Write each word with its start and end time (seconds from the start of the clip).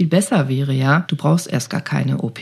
viel 0.00 0.08
besser 0.08 0.48
wäre, 0.48 0.72
ja, 0.72 1.00
du 1.08 1.14
brauchst 1.14 1.46
erst 1.46 1.68
gar 1.68 1.82
keine 1.82 2.22
OP 2.22 2.40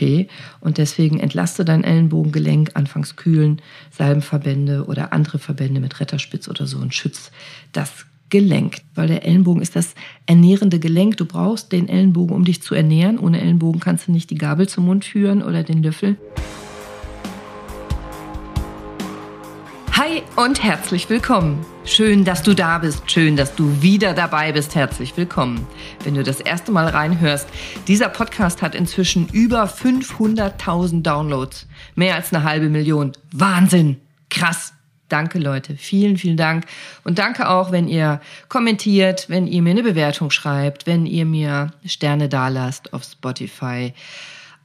und 0.61 0.77
deswegen 0.77 1.19
entlaste 1.19 1.65
dein 1.65 1.83
Ellenbogengelenk, 1.83 2.71
anfangs 2.75 3.17
kühlen, 3.17 3.61
Salbenverbände 3.91 4.85
oder 4.85 5.11
andere 5.11 5.39
Verbände 5.39 5.81
mit 5.81 5.99
Retterspitz 5.99 6.47
oder 6.47 6.65
so 6.65 6.77
und 6.77 6.95
schütz 6.95 7.31
das 7.73 8.05
Gelenk, 8.29 8.77
weil 8.95 9.09
der 9.09 9.25
Ellenbogen 9.25 9.61
ist 9.61 9.75
das 9.75 9.93
ernährende 10.25 10.79
Gelenk. 10.79 11.17
Du 11.17 11.25
brauchst 11.25 11.73
den 11.73 11.89
Ellenbogen, 11.89 12.33
um 12.33 12.45
dich 12.45 12.61
zu 12.61 12.75
ernähren. 12.75 13.19
Ohne 13.19 13.41
Ellenbogen 13.41 13.81
kannst 13.81 14.07
du 14.07 14.13
nicht 14.13 14.29
die 14.29 14.37
Gabel 14.37 14.69
zum 14.69 14.85
Mund 14.85 15.03
führen 15.03 15.43
oder 15.43 15.63
den 15.63 15.83
Löffel. 15.83 16.15
Hi 20.19 20.23
und 20.43 20.63
herzlich 20.63 21.09
willkommen. 21.09 21.65
Schön, 21.85 22.25
dass 22.25 22.43
du 22.43 22.53
da 22.53 22.79
bist. 22.79 23.09
Schön, 23.09 23.37
dass 23.37 23.55
du 23.55 23.81
wieder 23.81 24.13
dabei 24.13 24.51
bist. 24.51 24.75
Herzlich 24.75 25.15
willkommen. 25.15 25.65
Wenn 26.03 26.15
du 26.15 26.23
das 26.23 26.41
erste 26.41 26.71
Mal 26.71 26.87
reinhörst, 26.87 27.47
dieser 27.87 28.09
Podcast 28.09 28.61
hat 28.61 28.75
inzwischen 28.75 29.29
über 29.29 29.65
500.000 29.65 31.03
Downloads. 31.03 31.67
Mehr 31.95 32.15
als 32.15 32.33
eine 32.33 32.43
halbe 32.43 32.69
Million. 32.69 33.13
Wahnsinn. 33.31 33.97
Krass. 34.29 34.73
Danke, 35.07 35.39
Leute. 35.39 35.75
Vielen, 35.77 36.17
vielen 36.17 36.37
Dank. 36.37 36.65
Und 37.03 37.17
danke 37.17 37.49
auch, 37.49 37.71
wenn 37.71 37.87
ihr 37.87 38.19
kommentiert, 38.49 39.29
wenn 39.29 39.47
ihr 39.47 39.61
mir 39.61 39.71
eine 39.71 39.83
Bewertung 39.83 40.31
schreibt, 40.31 40.85
wenn 40.85 41.05
ihr 41.05 41.25
mir 41.25 41.71
Sterne 41.85 42.27
dalasst 42.27 42.93
auf 42.93 43.03
Spotify 43.03 43.93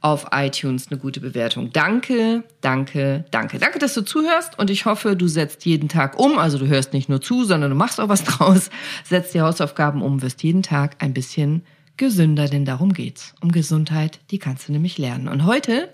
auf 0.05 0.27
iTunes 0.31 0.91
eine 0.91 0.99
gute 0.99 1.19
Bewertung. 1.19 1.71
Danke, 1.73 2.43
danke, 2.61 3.25
danke. 3.31 3.57
Danke, 3.57 3.79
dass 3.79 3.95
du 3.95 4.03
zuhörst 4.03 4.59
und 4.59 4.69
ich 4.69 4.85
hoffe, 4.85 5.15
du 5.15 5.27
setzt 5.27 5.65
jeden 5.65 5.89
Tag 5.89 6.19
um. 6.19 6.37
Also 6.37 6.59
du 6.59 6.67
hörst 6.67 6.93
nicht 6.93 7.09
nur 7.09 7.21
zu, 7.21 7.43
sondern 7.43 7.71
du 7.71 7.75
machst 7.75 7.99
auch 7.99 8.07
was 8.07 8.23
draus, 8.23 8.69
setzt 9.03 9.33
die 9.33 9.41
Hausaufgaben 9.41 10.03
um, 10.03 10.21
wirst 10.21 10.43
jeden 10.43 10.61
Tag 10.61 10.97
ein 10.99 11.15
bisschen 11.15 11.63
gesünder, 11.97 12.47
denn 12.47 12.65
darum 12.65 12.93
geht's. 12.93 13.33
Um 13.41 13.51
Gesundheit, 13.51 14.19
die 14.29 14.37
kannst 14.37 14.67
du 14.67 14.73
nämlich 14.73 14.99
lernen. 14.99 15.27
Und 15.27 15.43
heute 15.47 15.89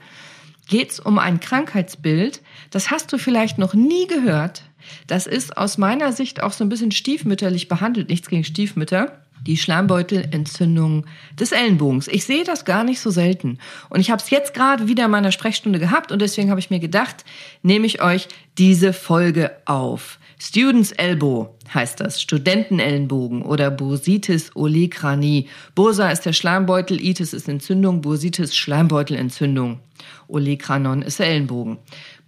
geht's 0.68 1.00
um 1.00 1.18
ein 1.18 1.40
Krankheitsbild, 1.40 2.42
das 2.70 2.92
hast 2.92 3.14
du 3.14 3.18
vielleicht 3.18 3.60
noch 3.60 3.74
nie 3.74 4.08
gehört. 4.08 4.64
Das 5.08 5.26
ist 5.26 5.56
aus 5.56 5.78
meiner 5.78 6.12
Sicht 6.12 6.44
auch 6.44 6.52
so 6.52 6.66
ein 6.66 6.70
bisschen 6.70 6.92
stiefmütterlich 6.92 7.70
behandelt. 7.70 8.10
Nichts 8.10 8.28
gegen 8.28 8.44
Stiefmütter 8.44 9.21
die 9.46 9.58
Schleimbeutelentzündung 9.58 11.06
des 11.40 11.52
Ellenbogens. 11.52 12.08
Ich 12.08 12.26
sehe 12.26 12.44
das 12.44 12.66
gar 12.66 12.84
nicht 12.84 13.00
so 13.00 13.10
selten. 13.10 13.58
Und 13.90 14.00
ich 14.00 14.12
habe 14.12 14.22
es 14.22 14.30
jetzt 14.30 14.54
gerade 14.54 14.88
wieder 14.88 15.06
in 15.06 15.12
meiner 15.12 15.32
Sprechstunde 15.32 15.80
gehabt 15.80 16.12
und 16.12 16.22
deswegen 16.22 16.50
habe 16.50 16.60
ich 16.60 16.70
mir 16.70 16.80
gedacht, 16.80 17.26
nehme 17.64 17.86
ich 17.86 18.02
euch 18.02 18.28
diese 18.58 18.94
Folge 18.94 19.52
auf. 19.66 20.20
Students 20.40 20.92
Elbow 20.94 21.56
heißt 21.72 22.00
das, 22.00 22.20
Studentenellenbogen 22.20 23.44
oder 23.44 23.70
Bursitis 23.70 24.56
olecranie. 24.56 25.48
Bursa 25.76 26.10
ist 26.10 26.26
der 26.26 26.34
Schleimbeutel, 26.34 27.00
Itis 27.00 27.34
ist 27.34 27.48
Entzündung, 27.48 28.02
Bursitis 28.02 28.56
Schleimbeutelentzündung. 28.56 29.80
Olecranon 30.28 31.04
ist 31.04 31.20
der 31.20 31.28
Ellenbogen. 31.28 31.78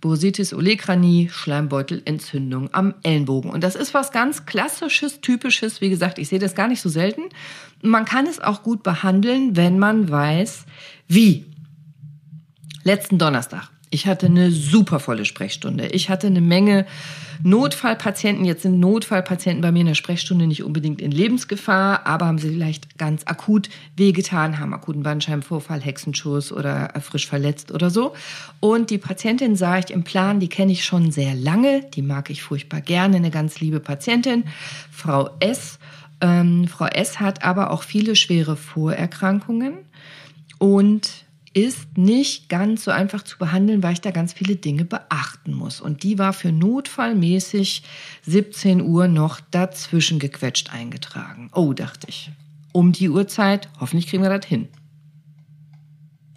Bursitis 0.04 0.54
olecranie, 0.54 1.30
Schleimbeutelentzündung 1.32 2.74
am 2.74 2.94
Ellenbogen. 3.04 3.50
Und 3.50 3.64
das 3.64 3.76
ist 3.76 3.94
was 3.94 4.12
ganz 4.12 4.46
klassisches, 4.46 5.22
typisches. 5.22 5.80
Wie 5.80 5.90
gesagt, 5.90 6.20
ich 6.20 6.28
sehe 6.28 6.40
das 6.40 6.56
gar 6.56 6.68
nicht 6.68 6.82
so 6.82 6.90
selten. 6.90 7.22
Man 7.82 8.04
kann 8.04 8.28
es 8.28 8.42
auch 8.42 8.64
gut 8.64 8.84
behandeln, 8.84 9.56
wenn 9.56 9.80
man 9.80 10.10
weiß, 10.10 10.66
wie. 11.08 11.46
Letzten 12.84 13.18
Donnerstag 13.18 13.70
ich 13.94 14.08
hatte 14.08 14.26
eine 14.26 14.52
super 14.52 15.00
volle 15.00 15.24
Sprechstunde. 15.24 15.86
Ich 15.90 16.10
hatte 16.10 16.26
eine 16.26 16.42
Menge 16.42 16.88
Notfallpatienten. 17.44 18.44
Jetzt 18.44 18.64
sind 18.64 18.80
Notfallpatienten 18.80 19.62
bei 19.62 19.72
mir 19.72 19.82
in 19.82 19.86
der 19.86 19.94
Sprechstunde 19.94 20.48
nicht 20.48 20.64
unbedingt 20.64 21.00
in 21.00 21.12
Lebensgefahr, 21.12 22.08
aber 22.08 22.26
haben 22.26 22.40
sie 22.40 22.50
vielleicht 22.50 22.98
ganz 22.98 23.22
akut 23.26 23.70
wehgetan, 23.96 24.58
haben 24.58 24.74
akuten 24.74 25.04
Bandscheibenvorfall, 25.04 25.80
Hexenschuss 25.80 26.52
oder 26.52 26.92
frisch 27.02 27.28
verletzt 27.28 27.72
oder 27.72 27.92
so. 27.92 28.14
Und 28.60 28.90
die 28.90 28.98
Patientin 28.98 29.56
sah 29.56 29.78
ich 29.78 29.92
im 29.92 30.04
Plan, 30.04 30.40
die 30.40 30.50
kenne 30.50 30.72
ich 30.72 30.84
schon 30.84 31.12
sehr 31.12 31.36
lange. 31.36 31.86
Die 31.94 32.02
mag 32.02 32.32
ich 32.32 32.42
furchtbar 32.42 32.82
gerne, 32.82 33.18
eine 33.18 33.30
ganz 33.30 33.60
liebe 33.60 33.80
Patientin, 33.80 34.46
Frau 34.92 35.30
S. 35.40 35.78
Ähm, 36.20 36.68
Frau 36.68 36.86
S 36.86 37.20
hat 37.20 37.44
aber 37.44 37.70
auch 37.70 37.84
viele 37.84 38.16
schwere 38.16 38.56
Vorerkrankungen 38.56 39.76
und 40.58 41.23
ist 41.54 41.98
nicht 41.98 42.50
ganz 42.50 42.84
so 42.84 42.92
einfach 42.92 43.24
zu 43.24 43.38
behandeln, 43.38 43.84
weil 43.84 43.94
ich 43.94 44.02
da 44.02 44.12
ganz 44.12 44.34
viele 44.34 44.56
Dinge 44.56 44.86
beachten 44.86 45.54
muss. 45.54 45.82
Und 45.82 46.04
die 46.04 46.18
war 46.18 46.34
für 46.34 46.52
notfallmäßig 46.52 47.84
17 48.24 48.82
Uhr 48.82 49.08
noch 49.08 49.40
dazwischen 49.52 50.20
gequetscht 50.20 50.74
eingetragen. 50.74 51.50
Oh, 51.54 51.74
dachte 51.74 52.08
ich. 52.10 52.32
Um 52.72 52.92
die 52.92 53.10
Uhrzeit, 53.10 53.70
hoffentlich 53.80 54.08
kriegen 54.08 54.24
wir 54.24 54.36
das 54.36 54.46
hin. 54.46 54.68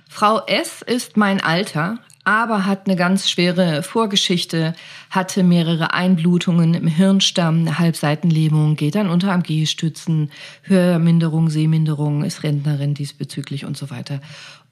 Frau 0.09 0.44
S. 0.47 0.82
ist 0.82 1.16
mein 1.16 1.41
Alter, 1.41 1.99
aber 2.25 2.66
hat 2.66 2.87
eine 2.87 2.97
ganz 2.97 3.31
schwere 3.31 3.82
Vorgeschichte, 3.82 4.75
hatte 5.10 5.43
mehrere 5.43 5.94
Einblutungen 5.94 6.75
im 6.75 6.88
Hirnstamm, 6.88 7.60
eine 7.60 7.78
Halbseitenlähmung, 7.78 8.76
geht 8.76 8.97
dann 8.97 9.09
unter 9.09 9.32
AMG-Stützen, 9.32 10.31
Hörminderung, 10.62 11.50
Sehminderung, 11.50 12.25
ist 12.25 12.43
Rentnerin 12.43 12.94
diesbezüglich 12.94 13.65
und 13.65 13.76
so 13.76 13.91
weiter. 13.91 14.21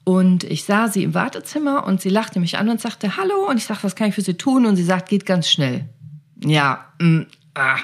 Und 0.05 0.43
ich 0.43 0.63
sah 0.63 0.87
sie 0.87 1.03
im 1.03 1.13
Wartezimmer 1.13 1.85
und 1.85 1.99
sie 1.99 2.09
lachte 2.09 2.39
mich 2.39 2.57
an 2.57 2.69
und 2.69 2.79
sagte 2.79 3.17
Hallo. 3.17 3.49
Und 3.49 3.57
ich 3.57 3.65
sagte, 3.65 3.83
was 3.83 3.95
kann 3.95 4.07
ich 4.07 4.15
für 4.15 4.21
Sie 4.21 4.35
tun? 4.35 4.65
Und 4.65 4.75
sie 4.75 4.83
sagt, 4.83 5.09
geht 5.09 5.25
ganz 5.25 5.49
schnell. 5.49 5.85
Ja, 6.43 6.85
mh, 6.99 7.09
mm, 7.09 7.25
ah, 7.55 7.77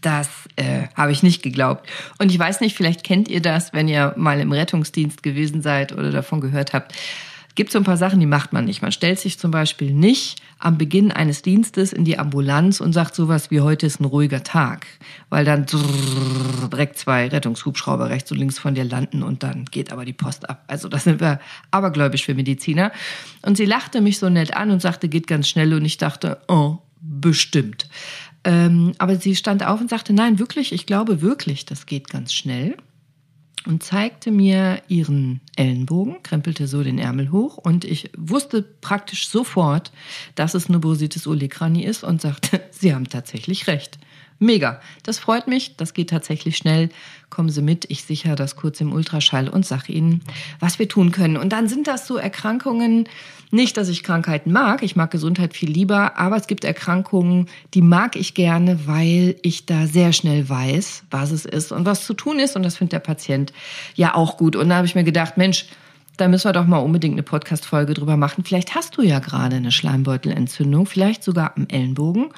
das 0.00 0.28
äh, 0.56 0.88
habe 0.96 1.12
ich 1.12 1.22
nicht 1.22 1.42
geglaubt. 1.42 1.88
Und 2.18 2.32
ich 2.32 2.38
weiß 2.38 2.60
nicht, 2.60 2.76
vielleicht 2.76 3.04
kennt 3.04 3.28
ihr 3.28 3.40
das, 3.40 3.72
wenn 3.72 3.86
ihr 3.86 4.14
mal 4.16 4.40
im 4.40 4.50
Rettungsdienst 4.50 5.22
gewesen 5.22 5.62
seid 5.62 5.92
oder 5.92 6.10
davon 6.10 6.40
gehört 6.40 6.72
habt 6.72 6.94
gibt 7.54 7.72
so 7.72 7.78
ein 7.78 7.84
paar 7.84 7.96
Sachen, 7.96 8.20
die 8.20 8.26
macht 8.26 8.52
man 8.52 8.64
nicht. 8.64 8.82
Man 8.82 8.92
stellt 8.92 9.18
sich 9.18 9.38
zum 9.38 9.50
Beispiel 9.50 9.92
nicht 9.92 10.40
am 10.58 10.78
Beginn 10.78 11.10
eines 11.10 11.42
Dienstes 11.42 11.92
in 11.92 12.04
die 12.04 12.18
Ambulanz 12.18 12.80
und 12.80 12.92
sagt 12.92 13.14
sowas 13.14 13.50
wie 13.50 13.60
heute 13.60 13.86
ist 13.86 14.00
ein 14.00 14.04
ruhiger 14.04 14.42
Tag, 14.42 14.86
weil 15.28 15.44
dann 15.44 15.66
direkt 15.66 16.98
zwei 16.98 17.28
Rettungshubschrauber 17.28 18.10
rechts 18.10 18.30
und 18.30 18.38
links 18.38 18.58
von 18.58 18.74
dir 18.74 18.84
landen 18.84 19.22
und 19.22 19.42
dann 19.42 19.64
geht 19.66 19.92
aber 19.92 20.04
die 20.04 20.12
Post 20.12 20.48
ab. 20.48 20.64
Also 20.68 20.88
das 20.88 21.04
sind 21.04 21.20
wir 21.20 21.40
abergläubisch 21.70 22.24
für 22.24 22.34
Mediziner. 22.34 22.92
Und 23.42 23.56
sie 23.56 23.66
lachte 23.66 24.00
mich 24.00 24.18
so 24.18 24.28
nett 24.28 24.56
an 24.56 24.70
und 24.70 24.80
sagte, 24.80 25.08
geht 25.08 25.26
ganz 25.26 25.48
schnell 25.48 25.74
und 25.74 25.84
ich 25.84 25.98
dachte, 25.98 26.38
oh, 26.48 26.78
bestimmt. 27.00 27.88
Ähm, 28.44 28.92
aber 28.98 29.16
sie 29.16 29.36
stand 29.36 29.64
auf 29.64 29.80
und 29.80 29.90
sagte, 29.90 30.12
nein, 30.12 30.38
wirklich, 30.38 30.72
ich 30.72 30.86
glaube 30.86 31.20
wirklich, 31.22 31.64
das 31.66 31.86
geht 31.86 32.08
ganz 32.08 32.32
schnell 32.32 32.76
und 33.66 33.82
zeigte 33.82 34.30
mir 34.30 34.82
ihren 34.88 35.40
Ellenbogen, 35.56 36.22
krempelte 36.22 36.66
so 36.66 36.82
den 36.82 36.98
Ärmel 36.98 37.30
hoch 37.30 37.56
und 37.56 37.84
ich 37.84 38.10
wusste 38.16 38.62
praktisch 38.62 39.28
sofort, 39.28 39.92
dass 40.34 40.54
es 40.54 40.68
eine 40.68 40.78
Bursitis 40.78 41.26
olecrani 41.26 41.84
ist 41.84 42.04
und 42.04 42.20
sagte, 42.20 42.60
Sie 42.70 42.94
haben 42.94 43.08
tatsächlich 43.08 43.66
recht. 43.66 43.98
Mega. 44.42 44.80
Das 45.04 45.20
freut 45.20 45.46
mich. 45.46 45.76
Das 45.76 45.94
geht 45.94 46.10
tatsächlich 46.10 46.56
schnell. 46.56 46.88
Kommen 47.30 47.48
Sie 47.48 47.62
mit. 47.62 47.86
Ich 47.90 48.02
sichere 48.02 48.34
das 48.34 48.56
kurz 48.56 48.80
im 48.80 48.92
Ultraschall 48.92 49.48
und 49.48 49.64
sage 49.64 49.92
Ihnen, 49.92 50.20
was 50.58 50.80
wir 50.80 50.88
tun 50.88 51.12
können. 51.12 51.36
Und 51.36 51.52
dann 51.52 51.68
sind 51.68 51.86
das 51.86 52.08
so 52.08 52.16
Erkrankungen, 52.16 53.08
nicht, 53.52 53.76
dass 53.76 53.88
ich 53.88 54.02
Krankheiten 54.02 54.50
mag. 54.50 54.82
Ich 54.82 54.96
mag 54.96 55.12
Gesundheit 55.12 55.54
viel 55.54 55.70
lieber. 55.70 56.18
Aber 56.18 56.36
es 56.36 56.48
gibt 56.48 56.64
Erkrankungen, 56.64 57.48
die 57.74 57.82
mag 57.82 58.16
ich 58.16 58.34
gerne, 58.34 58.88
weil 58.88 59.36
ich 59.42 59.64
da 59.64 59.86
sehr 59.86 60.12
schnell 60.12 60.48
weiß, 60.48 61.04
was 61.12 61.30
es 61.30 61.44
ist 61.44 61.70
und 61.70 61.86
was 61.86 62.04
zu 62.04 62.12
tun 62.12 62.40
ist. 62.40 62.56
Und 62.56 62.64
das 62.64 62.78
findet 62.78 62.94
der 62.94 62.98
Patient 62.98 63.52
ja 63.94 64.16
auch 64.16 64.38
gut. 64.38 64.56
Und 64.56 64.70
da 64.70 64.74
habe 64.74 64.86
ich 64.86 64.96
mir 64.96 65.04
gedacht, 65.04 65.36
Mensch, 65.36 65.66
da 66.16 66.28
müssen 66.28 66.48
wir 66.48 66.52
doch 66.52 66.66
mal 66.66 66.78
unbedingt 66.78 67.14
eine 67.14 67.22
Podcast-Folge 67.22 67.94
drüber 67.94 68.16
machen. 68.16 68.44
Vielleicht 68.44 68.74
hast 68.74 68.96
du 68.96 69.02
ja 69.02 69.18
gerade 69.18 69.56
eine 69.56 69.72
Schleimbeutelentzündung, 69.72 70.86
vielleicht 70.86 71.24
sogar 71.24 71.56
am 71.56 71.66
Ellenbogen. 71.68 72.30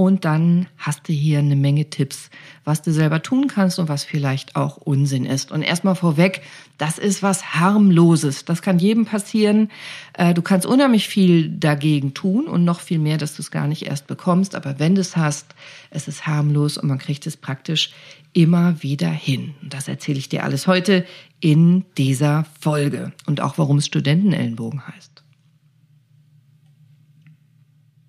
Und 0.00 0.24
dann 0.24 0.66
hast 0.78 1.10
du 1.10 1.12
hier 1.12 1.40
eine 1.40 1.56
Menge 1.56 1.90
Tipps, 1.90 2.30
was 2.64 2.80
du 2.80 2.90
selber 2.90 3.20
tun 3.20 3.48
kannst 3.48 3.78
und 3.78 3.90
was 3.90 4.02
vielleicht 4.02 4.56
auch 4.56 4.78
Unsinn 4.78 5.26
ist. 5.26 5.52
Und 5.52 5.60
erstmal 5.60 5.94
vorweg, 5.94 6.40
das 6.78 6.96
ist 6.96 7.22
was 7.22 7.56
harmloses. 7.56 8.46
Das 8.46 8.62
kann 8.62 8.78
jedem 8.78 9.04
passieren. 9.04 9.70
Äh, 10.14 10.32
du 10.32 10.40
kannst 10.40 10.64
unheimlich 10.64 11.06
viel 11.06 11.50
dagegen 11.50 12.14
tun 12.14 12.46
und 12.46 12.64
noch 12.64 12.80
viel 12.80 12.98
mehr, 12.98 13.18
dass 13.18 13.36
du 13.36 13.42
es 13.42 13.50
gar 13.50 13.68
nicht 13.68 13.84
erst 13.84 14.06
bekommst. 14.06 14.54
Aber 14.54 14.78
wenn 14.78 14.94
du 14.94 15.02
es 15.02 15.18
hast, 15.18 15.54
es 15.90 16.08
ist 16.08 16.26
harmlos 16.26 16.78
und 16.78 16.88
man 16.88 16.96
kriegt 16.98 17.26
es 17.26 17.36
praktisch 17.36 17.92
immer 18.32 18.82
wieder 18.82 19.10
hin. 19.10 19.52
Und 19.60 19.74
das 19.74 19.86
erzähle 19.86 20.16
ich 20.16 20.30
dir 20.30 20.44
alles 20.44 20.66
heute 20.66 21.04
in 21.40 21.84
dieser 21.98 22.46
Folge. 22.58 23.12
Und 23.26 23.42
auch 23.42 23.58
warum 23.58 23.76
es 23.76 23.84
Studentenellenbogen 23.84 24.86
heißt. 24.86 25.22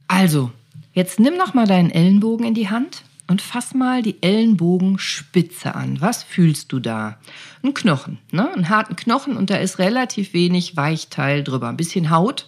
Also, 0.08 0.52
Jetzt 0.94 1.20
nimm 1.20 1.38
noch 1.38 1.54
mal 1.54 1.68
deinen 1.68 1.90
Ellenbogen 1.90 2.46
in 2.46 2.54
die 2.54 2.70
Hand 2.70 3.04
und 3.28 3.42
fass 3.42 3.74
mal 3.74 4.02
die 4.02 4.22
Ellenbogenspitze 4.22 5.74
an. 5.74 6.02
Was 6.02 6.22
fühlst 6.22 6.72
du 6.74 6.80
da? 6.80 7.18
Ein 7.64 7.74
Knochen, 7.74 8.18
ne? 8.32 8.52
Einen 8.52 8.68
harten 8.68 8.98
Knochen 8.98 9.38
und 9.38 9.50
da 9.50 9.56
ist 9.56 9.80
relativ 9.80 10.34
wenig 10.34 10.76
Weichteil 10.76 11.44
drüber. 11.44 11.70
Ein 11.70 11.78
bisschen 11.78 12.10
Haut, 12.10 12.46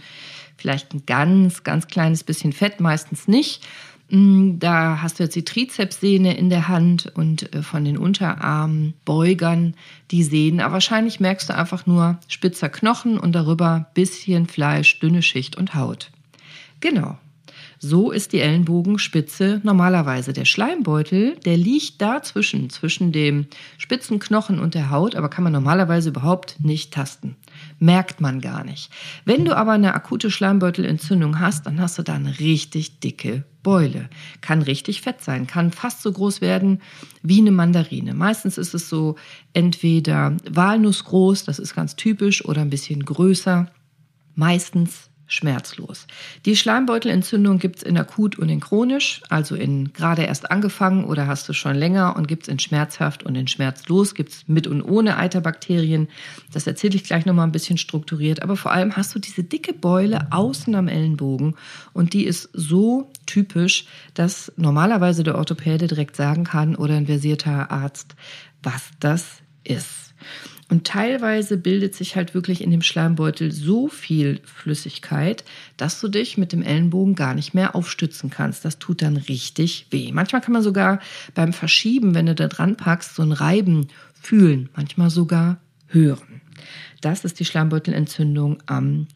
vielleicht 0.58 0.94
ein 0.94 1.04
ganz, 1.06 1.64
ganz 1.64 1.88
kleines 1.88 2.26
bisschen 2.26 2.52
Fett, 2.52 2.82
meistens 2.82 3.30
nicht. 3.30 3.66
Mm, 4.10 4.60
da 4.60 5.02
hast 5.02 5.20
du 5.20 5.24
jetzt 5.24 5.38
die 5.38 5.46
Trizepssehne 5.46 6.36
in 6.36 6.50
der 6.50 6.68
Hand 6.68 7.12
und 7.16 7.56
äh, 7.56 7.64
von 7.64 7.86
den 7.86 7.98
Unterarmbeugern 7.98 9.74
die 10.12 10.24
Sehnen. 10.24 10.60
Aber 10.60 10.74
wahrscheinlich 10.74 11.22
merkst 11.22 11.48
du 11.48 11.56
einfach 11.56 11.86
nur 11.86 12.20
spitzer 12.28 12.68
Knochen 12.68 13.18
und 13.18 13.32
darüber 13.32 13.88
bisschen 13.94 14.48
Fleisch, 14.48 15.00
dünne 15.00 15.22
Schicht 15.22 15.56
und 15.56 15.76
Haut. 15.76 16.12
Genau. 16.82 17.18
So 17.86 18.12
ist 18.12 18.32
die 18.32 18.40
Ellenbogenspitze 18.40 19.60
normalerweise. 19.66 20.32
Der 20.32 20.46
Schleimbeutel, 20.46 21.36
der 21.44 21.58
liegt 21.58 22.02
dazwischen, 22.02 22.70
zwischen 22.70 23.12
dem 23.12 23.48
spitzen 23.78 24.20
Knochen 24.20 24.58
und 24.60 24.74
der 24.74 24.90
Haut, 24.90 25.18
aber 25.18 25.28
kann 25.28 25.44
man 25.44 25.52
normalerweise 25.52 26.08
überhaupt 26.08 26.64
nicht 26.64 26.94
tasten. 26.94 27.36
Merkt 27.80 28.22
man 28.22 28.40
gar 28.40 28.64
nicht. 28.64 28.90
Wenn 29.26 29.44
du 29.44 29.54
aber 29.58 29.74
eine 29.74 29.96
akute 29.96 30.32
Schleimbeutelentzündung 30.32 31.42
hast, 31.42 31.66
dann 31.66 31.82
hast 31.82 31.98
du 31.98 32.04
da 32.04 32.14
eine 32.14 32.40
richtig 32.40 33.02
dicke 33.02 33.44
Beule. 33.64 34.10
Kann 34.40 34.62
richtig 34.62 35.02
fett 35.02 35.22
sein, 35.22 35.46
kann 35.46 35.74
fast 35.74 36.04
so 36.04 36.14
groß 36.14 36.40
werden 36.40 36.80
wie 37.22 37.42
eine 37.42 37.52
Mandarine. 37.52 38.14
Meistens 38.14 38.58
ist 38.58 38.74
es 38.74 38.88
so 38.88 39.18
entweder 39.52 40.38
walnussgroß, 40.50 41.44
das 41.44 41.60
ist 41.60 41.76
ganz 41.76 41.98
typisch, 41.98 42.46
oder 42.46 42.62
ein 42.62 42.70
bisschen 42.70 43.04
größer. 43.04 43.70
Meistens 44.36 45.10
schmerzlos. 45.28 46.06
Die 46.46 46.56
Schleimbeutelentzündung 46.56 47.58
gibt 47.58 47.78
es 47.78 47.84
in 47.84 47.98
akut 47.98 48.38
und 48.38 48.50
in 48.50 48.60
chronisch, 48.60 49.22
also 49.30 49.56
in 49.56 49.94
gerade 49.94 50.24
erst 50.24 50.52
angefangen 50.52 51.06
oder 51.06 51.28
hast 51.28 51.48
du 51.50 51.54
schon 51.54 51.76
länger 51.76 52.16
und 52.16 52.28
gibt 52.28 52.44
es 52.44 52.50
in 52.50 52.60
schmerzhaft 52.60 53.24
und 53.24 53.36
in 53.36 53.48
schmerzlos, 53.48 54.16
gibt 54.16 54.32
es 54.32 54.48
mit 54.48 54.68
und 54.68 54.82
ohne 54.82 55.18
Eiterbakterien. 55.18 56.08
Das 56.52 56.68
erzähle 56.68 56.96
ich 56.96 57.04
gleich 57.04 57.26
nochmal 57.26 57.48
ein 57.48 57.52
bisschen 57.52 57.78
strukturiert, 57.78 58.42
aber 58.42 58.56
vor 58.56 58.72
allem 58.72 58.96
hast 58.96 59.16
du 59.16 59.20
diese 59.20 59.44
dicke 59.44 59.74
Beule 59.74 60.28
außen 60.32 60.76
am 60.76 60.88
Ellenbogen 60.88 61.56
und 61.94 62.14
die 62.14 62.26
ist 62.26 62.50
so 62.54 63.12
typisch, 63.26 63.86
dass 64.14 64.52
normalerweise 64.58 65.24
der 65.24 65.36
Orthopäde 65.36 65.88
direkt 65.88 66.16
sagen 66.16 66.44
kann 66.44 66.76
oder 66.76 66.96
ein 66.96 67.08
versierter 67.08 67.72
Arzt, 67.72 68.16
was 68.62 68.84
das 69.00 69.42
ist. 69.64 70.14
Und 70.70 70.86
teilweise 70.86 71.58
bildet 71.58 71.94
sich 71.94 72.16
halt 72.16 72.34
wirklich 72.34 72.62
in 72.62 72.72
dem 72.72 72.82
Schleimbeutel 72.82 73.52
so 73.52 73.88
viel 73.88 74.40
Flüssigkeit, 74.44 75.44
dass 75.78 76.00
du 76.00 76.08
dich 76.08 76.38
mit 76.38 76.52
dem 76.52 76.64
Ellenbogen 76.64 77.16
gar 77.16 77.36
nicht 77.36 77.54
mehr 77.54 77.76
aufstützen 77.76 78.30
kannst. 78.30 78.64
Das 78.66 78.80
tut 78.80 79.02
dann 79.02 79.18
richtig 79.18 79.88
weh. 79.92 80.12
Manchmal 80.12 80.42
kann 80.42 80.54
man 80.54 80.64
sogar 80.64 81.00
beim 81.36 81.54
Verschieben, 81.54 82.16
wenn 82.16 82.26
du 82.26 82.36
da 82.36 82.48
dran 82.48 82.78
packst, 82.78 83.16
so 83.16 83.24
ein 83.24 83.34
Reiben 83.34 83.88
fühlen, 84.14 84.70
manchmal 84.76 85.10
sogar 85.10 85.58
hören. 85.88 86.42
Das 87.02 87.26
ist 87.26 87.40
die 87.40 87.46
Schleimbeutelentzündung 87.46 88.64
am 88.66 89.08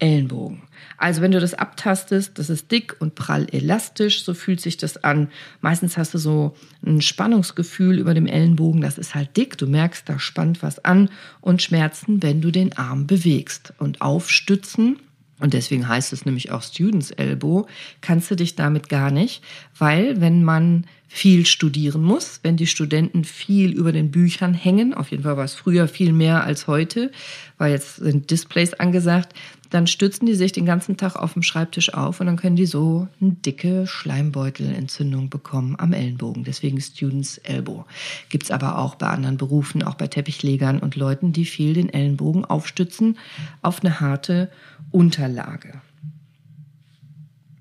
Ellenbogen. 0.00 0.62
Also 0.96 1.22
wenn 1.22 1.30
du 1.30 1.40
das 1.40 1.54
abtastest, 1.54 2.38
das 2.38 2.50
ist 2.50 2.70
dick 2.70 2.96
und 2.98 3.14
prall 3.14 3.46
elastisch, 3.52 4.24
so 4.24 4.34
fühlt 4.34 4.60
sich 4.60 4.76
das 4.76 5.02
an. 5.02 5.28
Meistens 5.60 5.96
hast 5.96 6.12
du 6.14 6.18
so 6.18 6.56
ein 6.84 7.00
Spannungsgefühl 7.00 7.98
über 7.98 8.14
dem 8.14 8.26
Ellenbogen, 8.26 8.80
das 8.80 8.98
ist 8.98 9.14
halt 9.14 9.36
dick, 9.36 9.56
du 9.56 9.66
merkst, 9.66 10.08
da 10.08 10.18
spannt 10.18 10.62
was 10.62 10.84
an 10.84 11.08
und 11.40 11.62
Schmerzen, 11.62 12.22
wenn 12.22 12.40
du 12.40 12.50
den 12.50 12.76
Arm 12.76 13.06
bewegst 13.06 13.72
und 13.78 14.02
aufstützen. 14.02 14.98
Und 15.38 15.54
deswegen 15.54 15.88
heißt 15.88 16.12
es 16.12 16.26
nämlich 16.26 16.50
auch 16.50 16.62
Students 16.62 17.12
Elbow, 17.12 17.66
kannst 18.02 18.30
du 18.30 18.34
dich 18.34 18.56
damit 18.56 18.90
gar 18.90 19.10
nicht, 19.10 19.42
weil 19.78 20.20
wenn 20.20 20.44
man 20.44 20.84
viel 21.12 21.44
studieren 21.44 22.04
muss, 22.04 22.38
wenn 22.44 22.56
die 22.56 22.68
Studenten 22.68 23.24
viel 23.24 23.72
über 23.72 23.90
den 23.90 24.12
Büchern 24.12 24.54
hängen, 24.54 24.94
auf 24.94 25.10
jeden 25.10 25.24
Fall 25.24 25.36
war 25.36 25.44
es 25.44 25.54
früher 25.54 25.88
viel 25.88 26.12
mehr 26.12 26.44
als 26.44 26.68
heute, 26.68 27.10
weil 27.58 27.72
jetzt 27.72 27.96
sind 27.96 28.30
Displays 28.30 28.74
angesagt, 28.74 29.34
dann 29.70 29.88
stützen 29.88 30.26
die 30.26 30.36
sich 30.36 30.52
den 30.52 30.66
ganzen 30.66 30.96
Tag 30.96 31.16
auf 31.16 31.32
dem 31.32 31.42
Schreibtisch 31.42 31.92
auf 31.94 32.20
und 32.20 32.26
dann 32.26 32.36
können 32.36 32.54
die 32.54 32.64
so 32.64 33.08
eine 33.20 33.32
dicke 33.32 33.88
Schleimbeutelentzündung 33.88 35.30
bekommen 35.30 35.74
am 35.78 35.92
Ellenbogen. 35.92 36.44
Deswegen 36.44 36.80
Students 36.80 37.38
Elbow. 37.38 37.86
Gibt's 38.28 38.52
aber 38.52 38.78
auch 38.78 38.94
bei 38.94 39.08
anderen 39.08 39.36
Berufen, 39.36 39.82
auch 39.82 39.96
bei 39.96 40.06
Teppichlegern 40.06 40.78
und 40.78 40.94
Leuten, 40.94 41.32
die 41.32 41.44
viel 41.44 41.74
den 41.74 41.92
Ellenbogen 41.92 42.44
aufstützen 42.44 43.18
auf 43.62 43.80
eine 43.82 43.98
harte 43.98 44.48
Unterlage. 44.92 45.80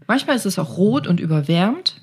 Manchmal 0.06 0.36
ist 0.36 0.46
es 0.46 0.60
auch 0.60 0.78
rot 0.78 1.08
und 1.08 1.20
überwärmt, 1.20 1.99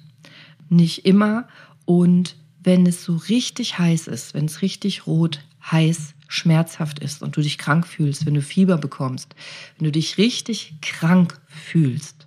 nicht 0.69 1.07
immer. 1.07 1.49
Und 1.85 2.37
wenn 2.63 2.87
es 2.87 3.05
so 3.05 3.17
richtig 3.17 3.79
heiß 3.79 4.09
ist, 4.09 4.35
wenn 4.35 4.47
es 4.47 4.63
richtig 4.63 5.07
rot 5.07 5.41
heiß 5.71 6.15
schmerzhaft 6.29 6.99
ist 6.99 7.23
und 7.23 7.37
du 7.37 7.41
dich 7.41 7.59
krank 7.59 7.87
fühlst, 7.87 8.27
wenn 8.27 8.35
du 8.35 8.43
Fieber 8.43 8.79
bekommst, 8.79 9.35
wenn 9.79 9.85
du 9.85 9.93
dich 9.93 10.19
richtig 10.19 10.75
krank 10.81 11.39
fühlst, 11.47 12.27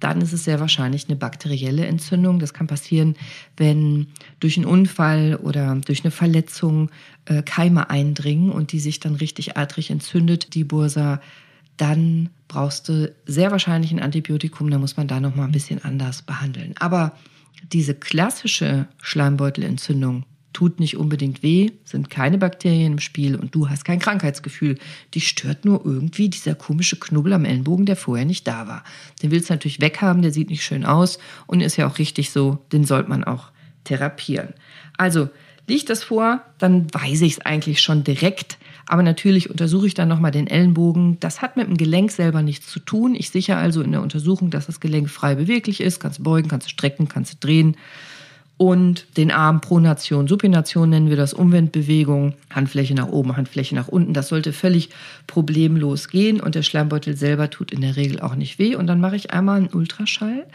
dann 0.00 0.20
ist 0.20 0.32
es 0.32 0.44
sehr 0.44 0.60
wahrscheinlich 0.60 1.08
eine 1.08 1.16
bakterielle 1.16 1.86
Entzündung. 1.86 2.38
Das 2.38 2.52
kann 2.52 2.66
passieren, 2.66 3.14
wenn 3.56 4.08
durch 4.40 4.56
einen 4.56 4.66
Unfall 4.66 5.36
oder 5.42 5.74
durch 5.76 6.04
eine 6.04 6.10
Verletzung 6.10 6.90
äh, 7.24 7.42
Keime 7.42 7.88
eindringen 7.88 8.50
und 8.50 8.72
die 8.72 8.80
sich 8.80 9.00
dann 9.00 9.14
richtig 9.14 9.56
eitrig 9.56 9.90
entzündet, 9.90 10.54
die 10.54 10.64
Bursa. 10.64 11.20
Dann 11.78 12.30
brauchst 12.48 12.88
du 12.88 13.12
sehr 13.26 13.50
wahrscheinlich 13.50 13.92
ein 13.92 14.00
Antibiotikum. 14.00 14.70
Da 14.70 14.78
muss 14.78 14.96
man 14.96 15.08
da 15.08 15.20
noch 15.20 15.34
mal 15.34 15.44
ein 15.44 15.52
bisschen 15.52 15.82
anders 15.82 16.22
behandeln. 16.22 16.74
Aber 16.78 17.12
diese 17.72 17.94
klassische 17.94 18.88
Schleimbeutelentzündung, 19.02 20.24
tut 20.56 20.80
nicht 20.80 20.96
unbedingt 20.96 21.42
weh, 21.42 21.72
sind 21.84 22.08
keine 22.08 22.38
Bakterien 22.38 22.94
im 22.94 22.98
Spiel 22.98 23.36
und 23.36 23.54
du 23.54 23.68
hast 23.68 23.84
kein 23.84 23.98
Krankheitsgefühl. 23.98 24.78
Dich 25.14 25.28
stört 25.28 25.66
nur 25.66 25.84
irgendwie 25.84 26.30
dieser 26.30 26.54
komische 26.54 26.98
Knubbel 26.98 27.34
am 27.34 27.44
Ellenbogen, 27.44 27.84
der 27.84 27.94
vorher 27.94 28.24
nicht 28.24 28.48
da 28.48 28.66
war. 28.66 28.82
Den 29.22 29.30
willst 29.30 29.50
du 29.50 29.52
natürlich 29.52 29.82
weghaben, 29.82 30.22
der 30.22 30.32
sieht 30.32 30.48
nicht 30.48 30.64
schön 30.64 30.86
aus 30.86 31.18
und 31.46 31.60
ist 31.60 31.76
ja 31.76 31.86
auch 31.86 31.98
richtig 31.98 32.30
so, 32.30 32.64
den 32.72 32.84
sollte 32.84 33.10
man 33.10 33.22
auch 33.22 33.50
therapieren. 33.84 34.54
Also 34.96 35.28
liegt 35.66 35.90
das 35.90 36.04
vor, 36.04 36.40
dann 36.58 36.92
weiß 36.92 37.22
ich 37.22 37.32
es 37.34 37.40
eigentlich 37.40 37.80
schon 37.80 38.04
direkt. 38.04 38.58
Aber 38.88 39.02
natürlich 39.02 39.50
untersuche 39.50 39.88
ich 39.88 39.94
dann 39.94 40.08
nochmal 40.08 40.30
den 40.30 40.46
Ellenbogen. 40.46 41.18
Das 41.20 41.42
hat 41.42 41.56
mit 41.56 41.66
dem 41.66 41.76
Gelenk 41.76 42.12
selber 42.12 42.42
nichts 42.42 42.68
zu 42.68 42.78
tun. 42.78 43.16
Ich 43.16 43.30
sichere 43.30 43.56
also 43.56 43.82
in 43.82 43.92
der 43.92 44.02
Untersuchung, 44.02 44.50
dass 44.50 44.66
das 44.66 44.80
Gelenk 44.80 45.10
frei 45.10 45.34
beweglich 45.34 45.80
ist. 45.80 45.98
Kannst 45.98 46.20
du 46.20 46.22
beugen, 46.22 46.48
kannst 46.48 46.68
du 46.68 46.70
strecken, 46.70 47.08
kannst 47.08 47.32
du 47.32 47.36
drehen 47.40 47.76
und 48.58 49.18
den 49.18 49.30
Arm 49.30 49.60
Pronation, 49.60 50.28
Supination 50.28 50.88
nennen 50.88 51.10
wir 51.10 51.16
das, 51.16 51.34
Umwendbewegung, 51.34 52.34
Handfläche 52.50 52.94
nach 52.94 53.08
oben, 53.08 53.36
Handfläche 53.36 53.74
nach 53.74 53.88
unten. 53.88 54.14
Das 54.14 54.28
sollte 54.28 54.54
völlig 54.54 54.88
problemlos 55.26 56.08
gehen 56.08 56.40
und 56.40 56.54
der 56.54 56.62
Schleimbeutel 56.62 57.16
selber 57.16 57.50
tut 57.50 57.70
in 57.70 57.82
der 57.82 57.96
Regel 57.96 58.20
auch 58.20 58.34
nicht 58.34 58.58
weh. 58.58 58.74
Und 58.74 58.86
dann 58.86 59.00
mache 59.00 59.16
ich 59.16 59.30
einmal 59.30 59.58
einen 59.58 59.68
Ultraschall, 59.68 60.46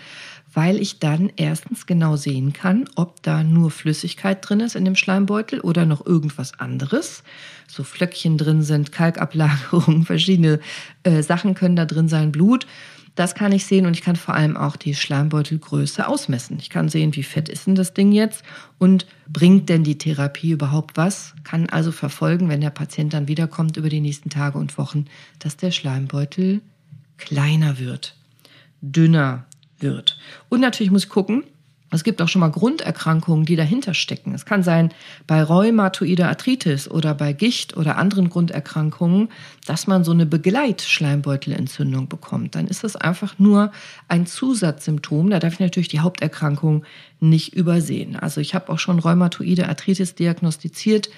weil 0.53 0.77
ich 0.77 0.99
dann 0.99 1.31
erstens 1.35 1.85
genau 1.85 2.15
sehen 2.15 2.53
kann, 2.53 2.85
ob 2.95 3.23
da 3.23 3.43
nur 3.43 3.71
Flüssigkeit 3.71 4.47
drin 4.47 4.59
ist 4.59 4.75
in 4.75 4.85
dem 4.85 4.95
Schleimbeutel 4.95 5.61
oder 5.61 5.85
noch 5.85 6.05
irgendwas 6.05 6.59
anderes. 6.59 7.23
So 7.67 7.83
Flöckchen 7.83 8.37
drin 8.37 8.61
sind, 8.61 8.91
Kalkablagerungen, 8.91 10.05
verschiedene 10.05 10.59
äh, 11.03 11.23
Sachen 11.23 11.53
können 11.53 11.75
da 11.75 11.85
drin 11.85 12.09
sein, 12.09 12.31
Blut. 12.31 12.67
Das 13.15 13.35
kann 13.35 13.51
ich 13.51 13.65
sehen 13.65 13.85
und 13.85 13.93
ich 13.93 14.01
kann 14.01 14.15
vor 14.15 14.35
allem 14.35 14.55
auch 14.55 14.77
die 14.77 14.95
Schleimbeutelgröße 14.95 16.07
ausmessen. 16.07 16.57
Ich 16.59 16.69
kann 16.69 16.87
sehen, 16.87 17.13
wie 17.15 17.23
fett 17.23 17.49
ist 17.49 17.67
denn 17.67 17.75
das 17.75 17.93
Ding 17.93 18.13
jetzt 18.13 18.43
und 18.77 19.05
bringt 19.27 19.67
denn 19.67 19.83
die 19.83 19.97
Therapie 19.97 20.51
überhaupt 20.51 20.95
was? 20.95 21.33
Kann 21.43 21.69
also 21.69 21.91
verfolgen, 21.91 22.47
wenn 22.47 22.61
der 22.61 22.69
Patient 22.69 23.13
dann 23.13 23.27
wiederkommt 23.27 23.75
über 23.75 23.89
die 23.89 23.99
nächsten 23.99 24.29
Tage 24.29 24.57
und 24.57 24.77
Wochen, 24.77 25.05
dass 25.39 25.57
der 25.57 25.71
Schleimbeutel 25.71 26.61
kleiner 27.17 27.79
wird, 27.79 28.15
dünner 28.81 29.45
wird. 29.81 30.17
Und 30.49 30.61
natürlich 30.61 30.91
muss 30.91 31.03
ich 31.03 31.09
gucken, 31.09 31.43
es 31.93 32.05
gibt 32.05 32.21
auch 32.21 32.29
schon 32.29 32.39
mal 32.39 32.51
Grunderkrankungen, 32.51 33.45
die 33.45 33.57
dahinter 33.57 33.93
stecken. 33.93 34.33
Es 34.33 34.45
kann 34.45 34.63
sein 34.63 34.93
bei 35.27 35.43
rheumatoider 35.43 36.29
Arthritis 36.29 36.89
oder 36.89 37.13
bei 37.13 37.33
Gicht 37.33 37.75
oder 37.75 37.97
anderen 37.97 38.29
Grunderkrankungen, 38.29 39.27
dass 39.65 39.87
man 39.87 40.05
so 40.05 40.11
eine 40.11 40.25
Begleitschleimbeutelentzündung 40.25 42.07
bekommt. 42.07 42.55
Dann 42.55 42.67
ist 42.67 42.85
das 42.85 42.95
einfach 42.95 43.39
nur 43.39 43.73
ein 44.07 44.25
Zusatzsymptom. 44.25 45.29
Da 45.29 45.39
darf 45.39 45.53
ich 45.53 45.59
natürlich 45.59 45.89
die 45.89 45.99
Haupterkrankung 45.99 46.85
nicht 47.19 47.53
übersehen. 47.53 48.15
Also 48.15 48.39
ich 48.39 48.55
habe 48.55 48.71
auch 48.71 48.79
schon 48.79 48.99
rheumatoide 48.99 49.67
Arthritis 49.67 50.15
diagnostiziert 50.15 51.09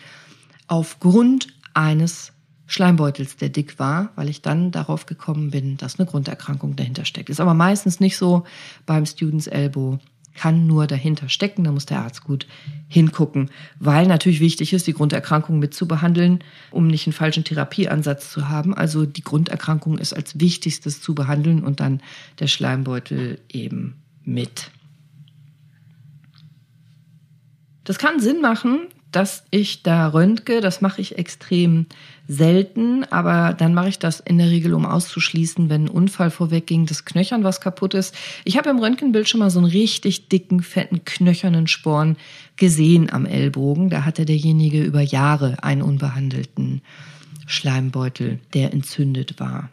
aufgrund 0.67 1.50
eines 1.75 2.34
Schleimbeutels, 2.65 3.38
der 3.38 3.50
dick 3.50 3.77
war, 3.77 4.12
weil 4.15 4.29
ich 4.29 4.41
dann 4.41 4.72
darauf 4.72 5.05
gekommen 5.05 5.51
bin, 5.51 5.77
dass 5.77 6.00
eine 6.00 6.08
Grunderkrankung 6.08 6.75
dahinter 6.75 7.05
steckt. 7.05 7.29
Ist 7.29 7.41
aber 7.41 7.53
meistens 7.53 8.00
nicht 8.00 8.17
so 8.17 8.43
beim 8.86 9.05
Students 9.05 9.48
Elbow 9.48 10.00
kann 10.36 10.65
nur 10.65 10.88
dahinter 10.88 11.29
stecken. 11.29 11.63
Da 11.63 11.72
muss 11.72 11.86
der 11.86 12.00
Arzt 12.00 12.24
gut 12.24 12.48
hingucken, 12.88 13.50
weil 13.79 14.08
natürlich 14.08 14.39
wichtig 14.39 14.74
ist, 14.74 14.88
die 14.88 14.93
Grunderkrankung 14.93 15.60
mit 15.60 15.74
zu 15.74 15.88
behandeln, 15.88 16.39
um 16.72 16.88
nicht 16.88 17.08
einen 17.08 17.13
falschen 17.13 17.43
Therapieansatz 17.43 18.32
zu 18.32 18.50
haben. 18.50 18.74
Also 18.74 19.05
die 19.05 19.24
Grunderkrankung 19.24 19.98
ist 19.98 20.13
als 20.13 20.39
wichtigstes 20.39 21.01
zu 21.01 21.15
behandeln 21.15 21.63
und 21.63 21.79
dann 21.79 22.01
der 22.39 22.48
Schleimbeutel 22.48 23.39
eben 23.50 24.01
mit. 24.24 24.72
Das 27.84 27.98
kann 27.98 28.20
Sinn 28.20 28.41
machen, 28.41 28.88
dass 29.15 29.46
ich 29.51 29.84
da 29.84 30.08
röntge. 30.08 30.60
Das 30.60 30.82
mache 30.82 31.01
ich 31.01 31.17
extrem 31.17 31.86
selten, 32.27 33.03
aber 33.05 33.53
dann 33.53 33.74
mache 33.74 33.89
ich 33.89 34.00
das 34.00 34.20
in 34.20 34.38
der 34.38 34.50
Regel, 34.50 34.74
um 34.74 34.86
auszuschließen, 34.86 35.70
wenn 35.70 35.86
ein 35.86 35.89
Unfall 35.89 36.32
vorwegging, 36.32 36.86
das 36.86 37.05
Knöchern 37.05 37.43
was 37.43 37.62
kaputt 37.62 37.93
ist. 37.93 38.15
Ich 38.43 38.58
habe 38.58 38.70
im 38.70 38.79
Röntgenbild 38.79 39.29
schon 39.29 39.39
mal 39.39 39.50
so 39.50 39.60
einen 39.60 39.70
richtig 39.70 40.29
dicken, 40.29 40.62
fetten, 40.62 41.05
knöchernen 41.05 41.67
Sporn 41.67 42.17
gesehen 42.55 43.12
am 43.12 43.25
Ellbogen. 43.25 43.89
Da 43.89 44.05
hatte 44.05 44.25
derjenige 44.25 44.84
über 44.84 45.01
Jahre 45.01 45.63
einen 45.63 45.82
unbehandelten 45.82 46.82
Schleimbeutel, 47.46 48.39
der 48.53 48.74
entzündet 48.74 49.39
war. 49.39 49.70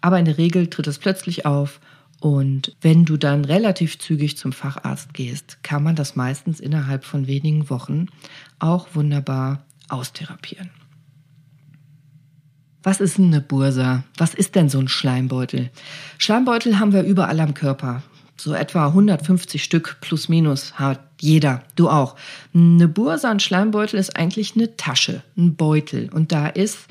Aber 0.00 0.18
in 0.18 0.24
der 0.24 0.38
Regel 0.38 0.68
tritt 0.68 0.88
es 0.88 0.98
plötzlich 0.98 1.46
auf 1.46 1.80
und 2.22 2.76
wenn 2.80 3.04
du 3.04 3.16
dann 3.16 3.44
relativ 3.44 3.98
zügig 3.98 4.36
zum 4.38 4.52
Facharzt 4.52 5.12
gehst, 5.12 5.58
kann 5.64 5.82
man 5.82 5.96
das 5.96 6.14
meistens 6.14 6.60
innerhalb 6.60 7.04
von 7.04 7.26
wenigen 7.26 7.68
Wochen 7.68 8.06
auch 8.60 8.86
wunderbar 8.94 9.66
austherapieren. 9.88 10.70
Was 12.84 13.00
ist 13.00 13.18
denn 13.18 13.26
eine 13.26 13.40
Bursa? 13.40 14.04
Was 14.16 14.34
ist 14.34 14.54
denn 14.54 14.68
so 14.68 14.78
ein 14.78 14.86
Schleimbeutel? 14.86 15.70
Schleimbeutel 16.16 16.78
haben 16.78 16.92
wir 16.92 17.02
überall 17.02 17.40
am 17.40 17.54
Körper. 17.54 18.04
So 18.36 18.54
etwa 18.54 18.86
150 18.86 19.64
Stück 19.64 19.96
plus 20.00 20.28
minus 20.28 20.74
hat 20.74 21.00
jeder. 21.20 21.64
Du 21.74 21.88
auch. 21.88 22.14
Eine 22.54 22.86
Bursa, 22.86 23.32
ein 23.32 23.40
Schleimbeutel 23.40 23.98
ist 23.98 24.14
eigentlich 24.14 24.54
eine 24.54 24.76
Tasche, 24.76 25.24
ein 25.36 25.56
Beutel. 25.56 26.08
Und 26.12 26.30
da 26.30 26.46
ist 26.46 26.86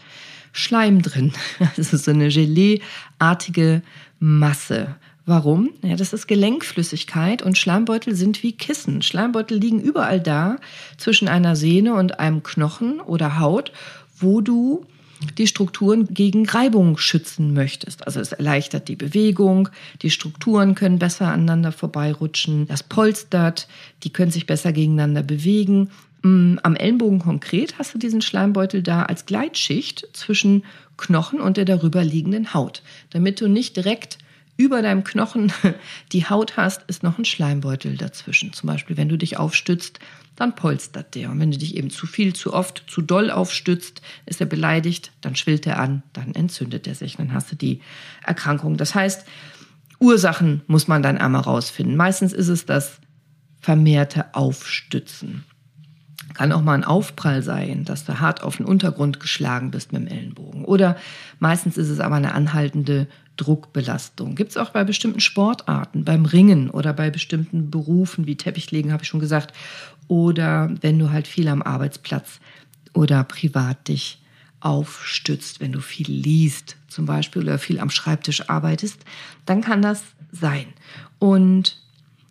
Schleim 0.51 1.01
drin. 1.01 1.31
Also 1.77 1.95
so 1.95 2.11
eine 2.11 2.27
Gelee-artige 2.27 3.81
Masse. 4.19 4.97
Warum? 5.31 5.69
Ja, 5.81 5.95
das 5.95 6.11
ist 6.11 6.27
Gelenkflüssigkeit 6.27 7.41
und 7.41 7.57
Schleimbeutel 7.57 8.15
sind 8.15 8.43
wie 8.43 8.51
Kissen. 8.51 9.01
Schleimbeutel 9.01 9.57
liegen 9.57 9.79
überall 9.79 10.19
da 10.19 10.57
zwischen 10.97 11.29
einer 11.29 11.55
Sehne 11.55 11.93
und 11.93 12.19
einem 12.19 12.43
Knochen 12.43 13.00
oder 13.00 13.39
Haut, 13.39 13.71
wo 14.19 14.41
du 14.41 14.85
die 15.38 15.47
Strukturen 15.47 16.13
gegen 16.13 16.45
Reibung 16.50 16.97
schützen 16.97 17.53
möchtest. 17.53 18.05
Also 18.05 18.19
es 18.19 18.33
erleichtert 18.33 18.89
die 18.89 18.97
Bewegung, 18.97 19.69
die 20.01 20.09
Strukturen 20.09 20.75
können 20.75 21.00
besser 21.00 21.29
aneinander 21.29 21.71
vorbeirutschen, 21.71 22.67
das 22.67 22.83
polstert, 22.83 23.69
die 24.03 24.11
können 24.11 24.31
sich 24.31 24.45
besser 24.45 24.73
gegeneinander 24.73 25.23
bewegen. 25.23 25.91
Mm, 26.23 26.57
am 26.61 26.75
Ellenbogen 26.75 27.19
konkret 27.19 27.79
hast 27.79 27.93
du 27.93 27.97
diesen 27.97 28.21
Schleimbeutel 28.21 28.83
da 28.83 29.03
als 29.03 29.25
Gleitschicht 29.25 30.09
zwischen 30.11 30.65
Knochen 30.97 31.39
und 31.39 31.55
der 31.55 31.63
darüber 31.63 32.03
liegenden 32.03 32.53
Haut, 32.53 32.83
damit 33.11 33.39
du 33.39 33.47
nicht 33.47 33.77
direkt 33.77 34.17
über 34.62 34.84
deinem 34.84 35.03
Knochen 35.03 35.51
die 36.12 36.30
Haut 36.30 36.56
hast, 36.56 36.84
ist 36.84 37.01
noch 37.01 37.18
ein 37.18 37.25
Schleimbeutel 37.25 37.98
dazwischen. 37.98 38.53
Zum 38.53 38.68
Beispiel, 38.68 38.96
wenn 38.96 39.10
du 39.10 39.18
dich 39.18 39.38
aufstützt, 39.38 40.00
dann 40.36 40.56
polstert 40.56 41.15
der. 41.15 41.32
Und 41.32 41.39
wenn 41.39 41.51
du 41.51 41.58
dich 41.58 41.75
eben 41.75 41.89
zu 41.89 42.06
viel, 42.06 42.34
zu 42.34 42.53
oft, 42.53 42.84
zu 42.88 43.01
doll 43.01 43.32
aufstützt, 43.32 44.01
ist 44.25 44.39
er 44.39 44.46
beleidigt, 44.46 45.12
dann 45.22 45.36
schwillt 45.36 45.65
er 45.65 45.80
an, 45.80 46.03
dann 46.13 46.36
entzündet 46.36 46.88
er 46.88 46.96
sich, 46.96 47.18
dann 47.18 47.34
hast 47.34 47.51
du 47.51 47.56
die 47.56 47.82
Erkrankung. 48.24 48.77
Das 48.77 48.94
heißt, 48.94 49.25
Ursachen 50.00 50.62
muss 50.68 50.88
man 50.88 51.03
dann 51.03 51.18
einmal 51.18 51.41
rausfinden. 51.41 51.96
Meistens 51.96 52.34
ist 52.34 52.48
es 52.48 52.65
das 52.65 53.00
vermehrte 53.60 54.34
Aufstützen. 54.34 55.44
Kann 56.33 56.51
auch 56.51 56.61
mal 56.61 56.73
ein 56.73 56.83
Aufprall 56.83 57.43
sein, 57.43 57.85
dass 57.85 58.05
du 58.05 58.19
hart 58.19 58.43
auf 58.43 58.57
den 58.57 58.65
Untergrund 58.65 59.19
geschlagen 59.19 59.71
bist 59.71 59.93
mit 59.93 60.01
dem 60.01 60.07
Ellenbogen. 60.07 60.65
Oder 60.65 60.97
meistens 61.39 61.77
ist 61.77 61.89
es 61.89 62.00
aber 62.00 62.15
eine 62.15 62.33
anhaltende 62.33 63.07
Druckbelastung. 63.38 64.35
Gibt 64.35 64.51
es 64.51 64.57
auch 64.57 64.69
bei 64.69 64.83
bestimmten 64.83 65.19
Sportarten, 65.19 66.05
beim 66.05 66.25
Ringen 66.25 66.69
oder 66.69 66.93
bei 66.93 67.09
bestimmten 67.09 67.71
Berufen 67.71 68.27
wie 68.27 68.35
Teppichlegen, 68.35 68.91
habe 68.91 69.03
ich 69.03 69.09
schon 69.09 69.19
gesagt. 69.19 69.55
Oder 70.07 70.71
wenn 70.81 71.00
du 71.00 71.11
halt 71.11 71.27
viel 71.27 71.47
am 71.47 71.61
Arbeitsplatz 71.61 72.39
oder 72.93 73.23
privat 73.23 73.88
dich 73.88 74.21
aufstützt, 74.59 75.59
wenn 75.59 75.71
du 75.71 75.79
viel 75.79 76.09
liest 76.09 76.77
zum 76.88 77.05
Beispiel 77.05 77.43
oder 77.43 77.57
viel 77.57 77.79
am 77.79 77.89
Schreibtisch 77.89 78.50
arbeitest, 78.50 79.03
dann 79.45 79.61
kann 79.61 79.81
das 79.81 80.03
sein. 80.31 80.65
Und 81.19 81.81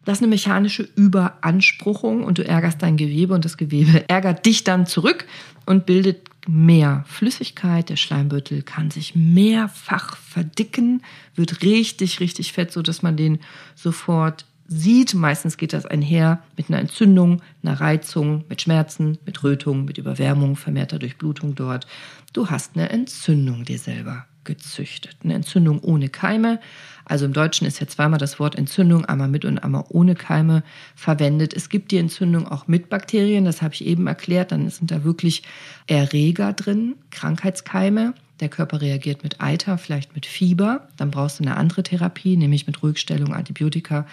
das 0.05 0.19
ist 0.19 0.23
eine 0.23 0.31
mechanische 0.31 0.89
Überanspruchung 0.97 2.25
und 2.25 2.39
du 2.39 2.47
ärgerst 2.47 2.83
dein 2.83 2.97
Gewebe 2.97 3.35
und 3.35 3.45
das 3.45 3.57
Gewebe 3.57 4.09
ärgert 4.09 4.47
dich 4.47 4.65
dann 4.65 4.87
zurück 4.87 5.27
und 5.67 5.87
bildet 5.87 6.29
mehr 6.49 7.05
Flüssigkeit. 7.07 7.91
Der 7.91 7.97
Schleimbeutel 7.97 8.63
kann 8.63 8.91
sich 8.91 9.15
mehrfach 9.15 10.17
verdicken, 10.17 11.03
wird 11.35 11.63
richtig, 11.63 12.21
richtig 12.21 12.53
fett, 12.53 12.73
so 12.73 12.83
dass 12.83 13.03
man 13.03 13.17
den 13.17 13.41
sofort 13.75 14.47
sieht. 14.67 15.15
Meistens 15.15 15.59
geht 15.59 15.75
das 15.75 15.85
einher 15.85 16.43
mit 16.57 16.71
einer 16.71 16.79
Entzündung, 16.79 17.43
einer 17.63 17.79
Reizung, 17.79 18.45
mit 18.49 18.63
Schmerzen, 18.63 19.19
mit 19.27 19.43
Rötung, 19.45 19.85
mit 19.85 19.99
Überwärmung, 19.99 20.57
vermehrter 20.57 20.99
Durchblutung 20.99 21.55
dort. 21.55 21.87
Du 22.33 22.49
hast 22.49 22.77
eine 22.77 22.89
Entzündung 22.89 23.65
dir 23.65 23.79
selber 23.79 24.27
gezüchtet. 24.51 25.17
Eine 25.23 25.35
Entzündung 25.35 25.81
ohne 25.81 26.09
Keime. 26.09 26.59
Also 27.05 27.25
im 27.25 27.33
Deutschen 27.33 27.67
ist 27.67 27.81
ja 27.81 27.87
zweimal 27.87 28.19
das 28.19 28.39
Wort 28.39 28.57
Entzündung, 28.57 29.05
einmal 29.05 29.29
mit 29.29 29.45
und 29.45 29.59
einmal 29.59 29.85
ohne 29.89 30.15
Keime 30.15 30.63
verwendet. 30.95 31.55
Es 31.55 31.69
gibt 31.69 31.93
die 31.93 31.99
Entzündung 31.99 32.47
auch 32.47 32.67
mit 32.67 32.89
Bakterien, 32.89 33.45
das 33.45 33.63
habe 33.63 33.75
ich 33.75 33.87
eben 33.87 34.07
erklärt. 34.07 34.53
Dann 34.53 34.69
sind 34.69 34.91
da 34.91 35.05
wirklich 35.05 35.43
Erreger 35.87 36.53
drin, 36.53 36.97
Krankheitskeime. 37.11 38.15
Der 38.41 38.49
Körper 38.49 38.81
reagiert 38.81 39.23
mit 39.23 39.41
Eiter, 39.41 39.77
vielleicht 39.79 40.15
mit 40.15 40.27
Fieber. 40.27 40.89
Dann 40.97 41.11
brauchst 41.11 41.39
du 41.39 41.45
eine 41.45 41.57
andere 41.57 41.83
Therapie, 41.83 42.37
nämlich 42.37 42.67
mit 42.67 42.83
Ruhigstellung, 42.83 43.35
Antibiotika, 43.35 44.07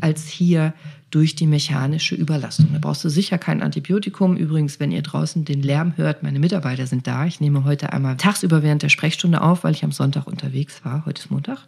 als 0.00 0.26
hier 0.28 0.72
durch 1.10 1.34
die 1.36 1.46
mechanische 1.46 2.14
Überlastung. 2.14 2.68
Da 2.72 2.78
brauchst 2.80 3.04
du 3.04 3.08
sicher 3.08 3.38
kein 3.38 3.62
Antibiotikum. 3.62 4.36
Übrigens, 4.36 4.80
wenn 4.80 4.90
ihr 4.90 5.02
draußen 5.02 5.44
den 5.44 5.62
Lärm 5.62 5.96
hört, 5.96 6.22
meine 6.22 6.38
Mitarbeiter 6.38 6.86
sind 6.86 7.06
da. 7.06 7.26
Ich 7.26 7.40
nehme 7.40 7.64
heute 7.64 7.92
einmal 7.92 8.16
tagsüber 8.16 8.62
während 8.62 8.82
der 8.82 8.88
Sprechstunde 8.88 9.40
auf, 9.40 9.64
weil 9.64 9.72
ich 9.72 9.84
am 9.84 9.92
Sonntag 9.92 10.26
unterwegs 10.26 10.84
war. 10.84 11.06
Heute 11.06 11.22
ist 11.22 11.30
Montag. 11.30 11.58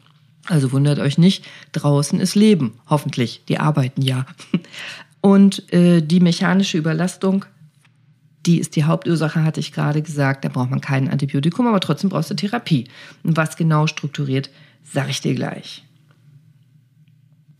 Also 0.46 0.72
wundert 0.72 0.98
euch 0.98 1.18
nicht, 1.18 1.44
draußen 1.72 2.20
ist 2.20 2.34
Leben, 2.34 2.74
hoffentlich. 2.88 3.42
Die 3.48 3.58
arbeiten 3.58 4.02
ja. 4.02 4.26
Und 5.20 5.72
äh, 5.72 6.00
die 6.00 6.20
mechanische 6.20 6.78
Überlastung 6.78 7.44
die 8.48 8.58
ist 8.58 8.76
die 8.76 8.84
Hauptursache, 8.84 9.44
hatte 9.44 9.60
ich 9.60 9.72
gerade 9.72 10.00
gesagt. 10.00 10.44
Da 10.44 10.48
braucht 10.48 10.70
man 10.70 10.80
kein 10.80 11.08
Antibiotikum, 11.08 11.66
aber 11.66 11.80
trotzdem 11.80 12.10
brauchst 12.10 12.30
du 12.30 12.34
Therapie. 12.34 12.88
Und 13.22 13.36
was 13.36 13.56
genau 13.56 13.86
strukturiert, 13.86 14.50
sage 14.84 15.10
ich 15.10 15.20
dir 15.20 15.34
gleich. 15.34 15.84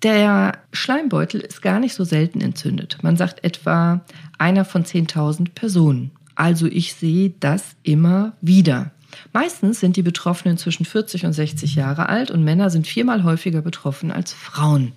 Der 0.02 0.58
Schleimbeutel 0.72 1.40
ist 1.40 1.60
gar 1.60 1.80
nicht 1.80 1.94
so 1.94 2.04
selten 2.04 2.40
entzündet. 2.40 2.98
Man 3.02 3.16
sagt 3.16 3.44
etwa 3.44 4.04
einer 4.38 4.64
von 4.64 4.84
10.000 4.84 5.50
Personen. 5.54 6.12
Also 6.36 6.66
ich 6.66 6.94
sehe 6.94 7.34
das 7.40 7.74
immer 7.82 8.34
wieder. 8.40 8.92
Meistens 9.32 9.80
sind 9.80 9.96
die 9.96 10.02
Betroffenen 10.02 10.58
zwischen 10.58 10.84
40 10.84 11.26
und 11.26 11.32
60 11.32 11.74
Jahre 11.74 12.08
alt 12.08 12.30
und 12.30 12.44
Männer 12.44 12.70
sind 12.70 12.86
viermal 12.86 13.24
häufiger 13.24 13.62
betroffen 13.62 14.12
als 14.12 14.32
Frauen. 14.32 14.92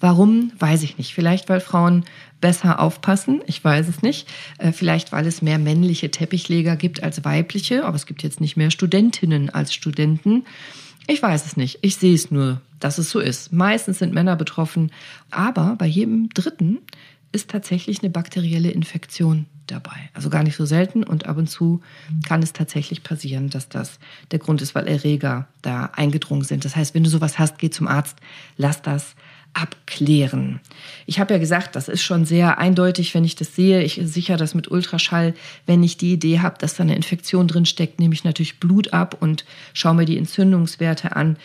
Warum, 0.00 0.52
weiß 0.58 0.82
ich 0.82 0.98
nicht. 0.98 1.14
Vielleicht, 1.14 1.48
weil 1.48 1.60
Frauen 1.60 2.04
besser 2.40 2.80
aufpassen, 2.80 3.42
ich 3.46 3.62
weiß 3.62 3.88
es 3.88 4.02
nicht. 4.02 4.28
Äh, 4.58 4.72
vielleicht, 4.72 5.12
weil 5.12 5.26
es 5.26 5.42
mehr 5.42 5.58
männliche 5.58 6.10
Teppichleger 6.10 6.76
gibt 6.76 7.02
als 7.02 7.24
weibliche, 7.24 7.84
aber 7.84 7.96
es 7.96 8.06
gibt 8.06 8.22
jetzt 8.22 8.40
nicht 8.40 8.56
mehr 8.56 8.70
Studentinnen 8.70 9.50
als 9.50 9.74
Studenten. 9.74 10.44
Ich 11.10 11.20
weiß 11.20 11.44
es 11.44 11.56
nicht. 11.56 11.80
Ich 11.82 11.96
sehe 11.96 12.14
es 12.14 12.30
nur, 12.30 12.60
dass 12.78 12.98
es 12.98 13.10
so 13.10 13.18
ist. 13.18 13.52
Meistens 13.52 13.98
sind 13.98 14.14
Männer 14.14 14.36
betroffen, 14.36 14.92
aber 15.32 15.74
bei 15.74 15.86
jedem 15.86 16.28
Dritten 16.28 16.78
ist 17.32 17.50
tatsächlich 17.50 18.00
eine 18.00 18.10
bakterielle 18.10 18.70
Infektion 18.70 19.46
dabei. 19.66 20.08
Also 20.14 20.30
gar 20.30 20.44
nicht 20.44 20.54
so 20.54 20.66
selten 20.66 21.02
und 21.02 21.26
ab 21.26 21.36
und 21.36 21.48
zu 21.48 21.80
kann 22.24 22.44
es 22.44 22.52
tatsächlich 22.52 23.02
passieren, 23.02 23.50
dass 23.50 23.68
das 23.68 23.98
der 24.30 24.38
Grund 24.38 24.62
ist, 24.62 24.76
weil 24.76 24.86
Erreger 24.86 25.48
da 25.62 25.86
eingedrungen 25.96 26.44
sind. 26.44 26.64
Das 26.64 26.76
heißt, 26.76 26.94
wenn 26.94 27.02
du 27.02 27.10
sowas 27.10 27.40
hast, 27.40 27.58
geh 27.58 27.70
zum 27.70 27.88
Arzt, 27.88 28.16
lass 28.56 28.80
das 28.80 29.16
abklären. 29.52 30.60
Ich 31.10 31.18
habe 31.18 31.34
ja 31.34 31.40
gesagt, 31.40 31.74
das 31.74 31.88
ist 31.88 32.04
schon 32.04 32.24
sehr 32.24 32.58
eindeutig, 32.58 33.16
wenn 33.16 33.24
ich 33.24 33.34
das 33.34 33.56
sehe. 33.56 33.82
Ich 33.82 34.00
sichere 34.00 34.36
das 34.36 34.54
mit 34.54 34.70
Ultraschall. 34.70 35.34
Wenn 35.66 35.82
ich 35.82 35.96
die 35.96 36.12
Idee 36.12 36.38
habe, 36.38 36.54
dass 36.60 36.76
da 36.76 36.84
eine 36.84 36.94
Infektion 36.94 37.48
drin 37.48 37.66
steckt, 37.66 37.98
nehme 37.98 38.14
ich 38.14 38.22
natürlich 38.22 38.60
Blut 38.60 38.92
ab 38.92 39.16
und 39.18 39.44
schaue 39.74 39.94
mir 39.94 40.04
die 40.04 40.16
Entzündungswerte 40.16 41.16
an. 41.16 41.36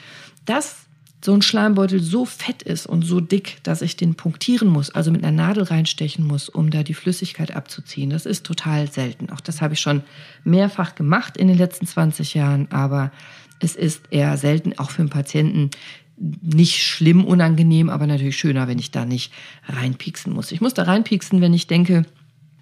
Das 0.45 0.85
so 1.23 1.33
ein 1.33 1.41
Schleimbeutel 1.41 1.99
so 1.99 2.25
fett 2.25 2.61
ist 2.61 2.85
und 2.85 3.01
so 3.01 3.19
dick, 3.19 3.57
dass 3.63 3.81
ich 3.81 3.97
den 3.97 4.13
punktieren 4.13 4.67
muss, 4.67 4.91
also 4.91 5.09
mit 5.09 5.23
einer 5.23 5.35
Nadel 5.35 5.63
reinstechen 5.63 6.23
muss, 6.23 6.47
um 6.47 6.69
da 6.69 6.83
die 6.83 6.93
Flüssigkeit 6.93 7.55
abzuziehen. 7.55 8.11
Das 8.11 8.27
ist 8.27 8.45
total 8.45 8.91
selten. 8.91 9.31
Auch 9.31 9.41
das 9.41 9.61
habe 9.61 9.73
ich 9.73 9.79
schon 9.79 10.03
mehrfach 10.43 10.93
gemacht 10.93 11.37
in 11.37 11.47
den 11.47 11.57
letzten 11.57 11.87
20 11.87 12.35
Jahren, 12.35 12.67
aber 12.69 13.11
es 13.59 13.75
ist 13.75 14.03
eher 14.11 14.37
selten, 14.37 14.77
auch 14.77 14.91
für 14.91 15.01
einen 15.01 15.09
Patienten 15.09 15.71
nicht 16.17 16.83
schlimm, 16.83 17.25
unangenehm, 17.25 17.89
aber 17.89 18.07
natürlich 18.07 18.37
schöner, 18.37 18.67
wenn 18.67 18.79
ich 18.79 18.91
da 18.91 19.05
nicht 19.05 19.33
reinpieksen 19.67 20.33
muss. 20.33 20.51
Ich 20.51 20.61
muss 20.61 20.73
da 20.73 20.83
reinpieksen, 20.83 21.41
wenn 21.41 21.53
ich 21.53 21.67
denke, 21.67 22.05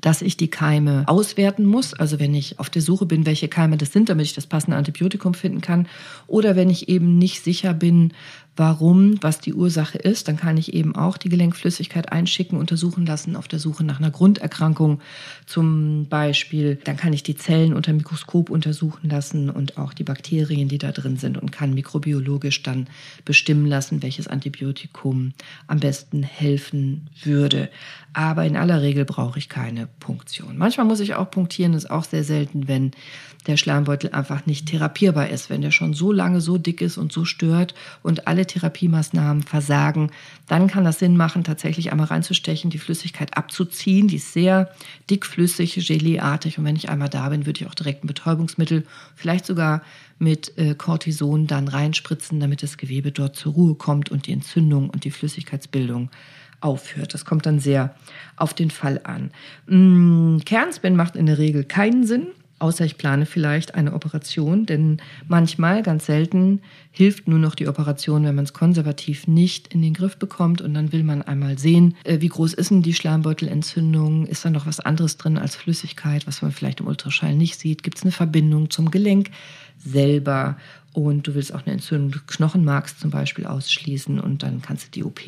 dass 0.03 0.21
ich 0.21 0.35
die 0.35 0.49
Keime 0.49 1.03
auswerten 1.07 1.65
muss. 1.65 1.93
Also 1.93 2.19
wenn 2.19 2.35
ich 2.35 2.59
auf 2.59 2.69
der 2.69 2.81
Suche 2.81 3.05
bin, 3.05 3.25
welche 3.25 3.47
Keime 3.47 3.77
das 3.77 3.93
sind, 3.93 4.09
damit 4.09 4.25
ich 4.25 4.33
das 4.33 4.47
passende 4.47 4.75
Antibiotikum 4.75 5.33
finden 5.33 5.61
kann. 5.61 5.87
Oder 6.27 6.57
wenn 6.57 6.69
ich 6.69 6.89
eben 6.89 7.17
nicht 7.17 7.41
sicher 7.41 7.73
bin, 7.73 8.11
warum, 8.55 9.21
was 9.21 9.39
die 9.39 9.53
Ursache 9.53 9.97
ist, 9.97 10.27
dann 10.27 10.37
kann 10.37 10.57
ich 10.57 10.73
eben 10.73 10.95
auch 10.95 11.17
die 11.17 11.29
Gelenkflüssigkeit 11.29 12.11
einschicken, 12.11 12.57
untersuchen 12.57 13.05
lassen 13.05 13.35
auf 13.35 13.47
der 13.47 13.59
Suche 13.59 13.83
nach 13.83 13.99
einer 13.99 14.11
Grunderkrankung 14.11 15.01
zum 15.45 16.07
Beispiel. 16.07 16.79
Dann 16.83 16.97
kann 16.97 17.13
ich 17.13 17.23
die 17.23 17.35
Zellen 17.35 17.73
unter 17.73 17.93
Mikroskop 17.93 18.49
untersuchen 18.49 19.09
lassen 19.09 19.49
und 19.49 19.77
auch 19.77 19.93
die 19.93 20.03
Bakterien, 20.03 20.69
die 20.69 20.77
da 20.77 20.91
drin 20.91 21.17
sind 21.17 21.37
und 21.37 21.51
kann 21.51 21.73
mikrobiologisch 21.73 22.61
dann 22.63 22.87
bestimmen 23.25 23.65
lassen, 23.65 24.03
welches 24.03 24.27
Antibiotikum 24.27 25.33
am 25.67 25.79
besten 25.79 26.23
helfen 26.23 27.09
würde. 27.23 27.69
Aber 28.13 28.45
in 28.45 28.55
aller 28.55 28.81
Regel 28.81 29.05
brauche 29.05 29.39
ich 29.39 29.49
keine 29.49 29.87
Punktion. 29.99 30.57
Manchmal 30.57 30.85
muss 30.85 30.99
ich 30.99 31.15
auch 31.15 31.31
punktieren, 31.31 31.73
ist 31.73 31.89
auch 31.89 32.03
sehr 32.03 32.23
selten, 32.23 32.67
wenn 32.67 32.91
der 33.47 33.57
Schleimbeutel 33.57 34.11
einfach 34.11 34.45
nicht 34.45 34.67
therapierbar 34.67 35.29
ist, 35.29 35.49
wenn 35.49 35.61
der 35.61 35.71
schon 35.71 35.93
so 35.93 36.11
lange 36.11 36.41
so 36.41 36.57
dick 36.57 36.81
ist 36.81 36.97
und 36.97 37.11
so 37.11 37.25
stört 37.25 37.73
und 38.01 38.27
alle 38.27 38.42
Therapiemaßnahmen 38.45 39.43
versagen, 39.43 40.11
dann 40.47 40.67
kann 40.67 40.83
das 40.83 40.99
Sinn 40.99 41.17
machen, 41.17 41.43
tatsächlich 41.43 41.91
einmal 41.91 42.07
reinzustechen, 42.07 42.69
die 42.69 42.77
Flüssigkeit 42.77 43.37
abzuziehen. 43.37 44.07
Die 44.07 44.17
ist 44.17 44.33
sehr 44.33 44.71
dickflüssig, 45.09 45.75
geleartig 45.87 46.57
und 46.57 46.65
wenn 46.65 46.75
ich 46.75 46.89
einmal 46.89 47.09
da 47.09 47.29
bin, 47.29 47.45
würde 47.45 47.61
ich 47.61 47.67
auch 47.67 47.75
direkt 47.75 48.03
ein 48.03 48.07
Betäubungsmittel, 48.07 48.85
vielleicht 49.15 49.45
sogar 49.45 49.81
mit 50.19 50.57
äh, 50.57 50.75
Cortison 50.75 51.47
dann 51.47 51.67
reinspritzen, 51.67 52.39
damit 52.39 52.63
das 52.63 52.77
Gewebe 52.77 53.11
dort 53.11 53.35
zur 53.35 53.53
Ruhe 53.53 53.75
kommt 53.75 54.09
und 54.09 54.27
die 54.27 54.33
Entzündung 54.33 54.89
und 54.89 55.03
die 55.03 55.11
Flüssigkeitsbildung 55.11 56.09
aufhört. 56.61 57.13
Das 57.13 57.25
kommt 57.25 57.45
dann 57.45 57.59
sehr 57.59 57.95
auf 58.35 58.53
den 58.53 58.71
Fall 58.71 59.01
an. 59.03 59.31
Mm, 59.67 60.39
Kernspin 60.45 60.95
macht 60.95 61.15
in 61.15 61.25
der 61.25 61.37
Regel 61.37 61.63
keinen 61.63 62.05
Sinn 62.05 62.27
außer 62.63 62.85
ich 62.85 62.97
plane 62.97 63.25
vielleicht 63.25 63.75
eine 63.75 63.93
Operation, 63.93 64.65
denn 64.65 65.01
manchmal, 65.27 65.83
ganz 65.83 66.05
selten, 66.05 66.61
hilft 66.91 67.27
nur 67.27 67.37
noch 67.37 67.55
die 67.55 67.67
Operation, 67.67 68.23
wenn 68.23 68.35
man 68.35 68.45
es 68.45 68.53
konservativ 68.53 69.27
nicht 69.27 69.73
in 69.73 69.81
den 69.81 69.93
Griff 69.93 70.15
bekommt 70.15 70.61
und 70.61 70.73
dann 70.73 70.93
will 70.93 71.03
man 71.03 71.21
einmal 71.21 71.57
sehen, 71.57 71.95
äh, 72.05 72.21
wie 72.21 72.29
groß 72.29 72.53
ist 72.53 72.71
denn 72.71 72.81
die 72.81 72.93
Schleimbeutelentzündung, 72.93 74.27
ist 74.27 74.45
da 74.45 74.49
noch 74.49 74.65
was 74.65 74.79
anderes 74.79 75.17
drin 75.17 75.37
als 75.37 75.57
Flüssigkeit, 75.57 76.25
was 76.25 76.41
man 76.41 76.53
vielleicht 76.53 76.79
im 76.79 76.87
Ultraschall 76.87 77.35
nicht 77.35 77.59
sieht, 77.59 77.83
gibt 77.83 77.97
es 77.97 78.03
eine 78.03 78.13
Verbindung 78.13 78.69
zum 78.69 78.91
Gelenk 78.91 79.29
selber 79.83 80.57
und 80.93 81.27
du 81.27 81.33
willst 81.33 81.53
auch 81.53 81.65
eine 81.65 81.73
Entzündung 81.73 82.11
des 82.11 82.27
Knochenmarks 82.27 82.99
zum 82.99 83.09
Beispiel 83.09 83.45
ausschließen 83.45 84.19
und 84.19 84.43
dann 84.43 84.61
kannst 84.61 84.87
du 84.87 84.91
die 84.91 85.03
OP 85.03 85.21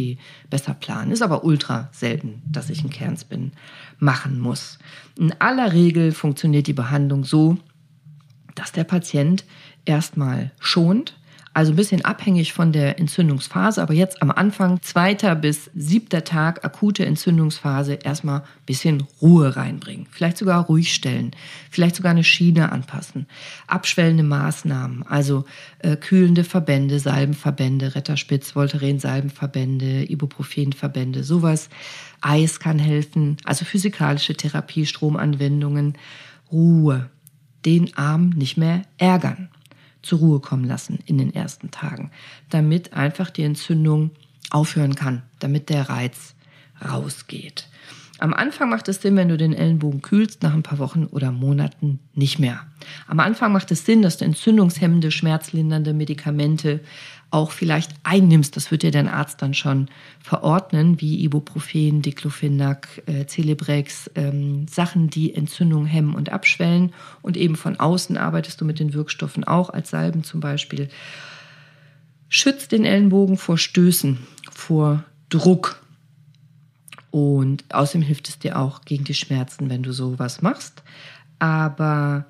besser 0.49 0.75
planen. 0.75 1.11
Ist 1.11 1.23
aber 1.23 1.43
ultra 1.43 1.89
selten, 1.91 2.41
dass 2.45 2.69
ich 2.69 2.81
einen 2.81 2.91
Kernspin 2.91 3.51
machen 3.97 4.39
muss. 4.39 4.77
In 5.17 5.33
aller 5.39 5.73
Regel 5.73 6.11
funktioniert 6.11 6.67
die 6.67 6.73
Behandlung 6.73 7.23
so, 7.23 7.57
dass 8.53 8.71
der 8.71 8.83
Patient 8.83 9.43
erstmal 9.85 10.51
schont, 10.59 11.17
also 11.55 11.71
ein 11.71 11.77
bisschen 11.77 12.03
abhängig 12.03 12.51
von 12.51 12.73
der 12.73 12.99
Entzündungsphase, 12.99 13.81
aber 13.81 13.93
jetzt 13.93 14.21
am 14.21 14.29
Anfang, 14.29 14.81
zweiter 14.81 15.35
bis 15.35 15.71
siebter 15.73 16.25
Tag, 16.25 16.65
akute 16.65 17.05
Entzündungsphase, 17.05 17.93
erstmal 18.03 18.41
ein 18.41 18.65
bisschen 18.65 19.07
Ruhe 19.21 19.55
reinbringen. 19.55 20.05
Vielleicht 20.11 20.37
sogar 20.37 20.65
ruhig 20.65 20.93
stellen, 20.93 21.31
vielleicht 21.71 21.95
sogar 21.95 22.11
eine 22.11 22.25
Schiene 22.25 22.73
anpassen. 22.73 23.25
Abschwellende 23.67 24.23
Maßnahmen, 24.23 25.07
also 25.07 25.45
äh, 25.79 25.95
kühlende 25.95 26.43
Verbände, 26.43 26.99
Salbenverbände, 26.99 27.95
Retterspitz, 27.95 28.53
Voltaren, 28.53 28.99
Salbenverbände, 28.99 30.11
Ibuprofenverbände, 30.11 31.23
sowas. 31.23 31.69
Eis 32.19 32.59
kann 32.59 32.79
helfen, 32.79 33.37
also 33.45 33.63
physikalische 33.63 34.35
Therapie, 34.35 34.85
Stromanwendungen. 34.85 35.93
Ruhe. 36.51 37.09
Den 37.63 37.95
Arm 37.97 38.31
nicht 38.31 38.57
mehr 38.57 38.81
ärgern 38.97 39.49
zur 40.05 40.19
Ruhe 40.19 40.39
kommen 40.39 40.65
lassen 40.65 40.99
in 41.05 41.17
den 41.17 41.33
ersten 41.33 41.71
Tagen, 41.71 42.11
damit 42.49 42.93
einfach 42.93 43.29
die 43.29 43.43
Entzündung 43.43 44.11
aufhören 44.51 44.95
kann, 44.95 45.23
damit 45.39 45.69
der 45.69 45.89
Reiz 45.89 46.35
rausgeht. 46.83 47.67
Am 48.17 48.33
Anfang 48.33 48.69
macht 48.69 48.87
es 48.87 49.01
Sinn, 49.01 49.17
wenn 49.17 49.27
du 49.27 49.35
den 49.35 49.53
Ellenbogen 49.53 50.01
kühlst, 50.01 50.41
nach 50.41 50.53
ein 50.53 50.63
paar 50.63 50.79
Wochen 50.79 51.05
oder 51.05 51.33
Monaten 51.33 51.99
nicht 52.13 52.39
mehr. 52.39 52.65
Am 53.07 53.19
Anfang 53.19 53.51
macht 53.51 53.71
es 53.71 53.85
Sinn, 53.85 54.01
dass 54.01 54.17
du 54.17 54.25
entzündungshemmende, 54.25 55.11
schmerzlindernde 55.11 55.93
Medikamente 55.93 56.79
auch 57.31 57.51
vielleicht 57.51 57.91
einnimmst. 58.03 58.55
Das 58.55 58.71
wird 58.71 58.83
dir 58.83 58.91
dein 58.91 59.07
Arzt 59.07 59.41
dann 59.41 59.53
schon 59.53 59.89
verordnen, 60.21 61.01
wie 61.01 61.23
Ibuprofen, 61.23 62.01
Diclofenac, 62.01 63.03
äh, 63.07 63.25
Celebrex, 63.25 64.11
ähm, 64.15 64.67
Sachen, 64.67 65.09
die 65.09 65.33
Entzündung 65.33 65.85
hemmen 65.85 66.15
und 66.15 66.29
abschwellen. 66.29 66.93
Und 67.21 67.37
eben 67.37 67.55
von 67.55 67.79
außen 67.79 68.17
arbeitest 68.17 68.61
du 68.61 68.65
mit 68.65 68.79
den 68.79 68.93
Wirkstoffen 68.93 69.43
auch, 69.43 69.69
als 69.69 69.89
Salben 69.89 70.23
zum 70.23 70.39
Beispiel. 70.39 70.89
Schützt 72.29 72.71
den 72.71 72.85
Ellenbogen 72.85 73.37
vor 73.37 73.57
Stößen, 73.57 74.19
vor 74.51 75.03
Druck. 75.29 75.81
Und 77.11 77.63
außerdem 77.73 78.01
hilft 78.01 78.29
es 78.29 78.39
dir 78.39 78.59
auch 78.59 78.81
gegen 78.81 79.03
die 79.03 79.13
Schmerzen, 79.13 79.69
wenn 79.69 79.83
du 79.83 79.93
sowas 79.93 80.41
machst. 80.41 80.83
Aber 81.39 82.25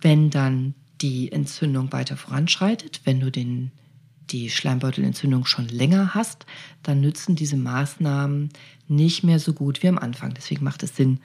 wenn 0.00 0.30
dann 0.30 0.74
die 1.00 1.30
Entzündung 1.32 1.92
weiter 1.92 2.16
voranschreitet, 2.16 3.02
wenn 3.04 3.20
du 3.20 3.30
den, 3.30 3.72
die 4.30 4.50
Schleimbeutelentzündung 4.50 5.46
schon 5.46 5.68
länger 5.68 6.14
hast, 6.14 6.46
dann 6.82 7.00
nützen 7.00 7.36
diese 7.36 7.56
Maßnahmen 7.56 8.50
nicht 8.88 9.24
mehr 9.24 9.38
so 9.38 9.52
gut 9.52 9.82
wie 9.82 9.88
am 9.88 9.98
Anfang. 9.98 10.34
Deswegen 10.34 10.64
macht 10.64 10.82
es 10.82 10.94
Sinn, 10.96 11.20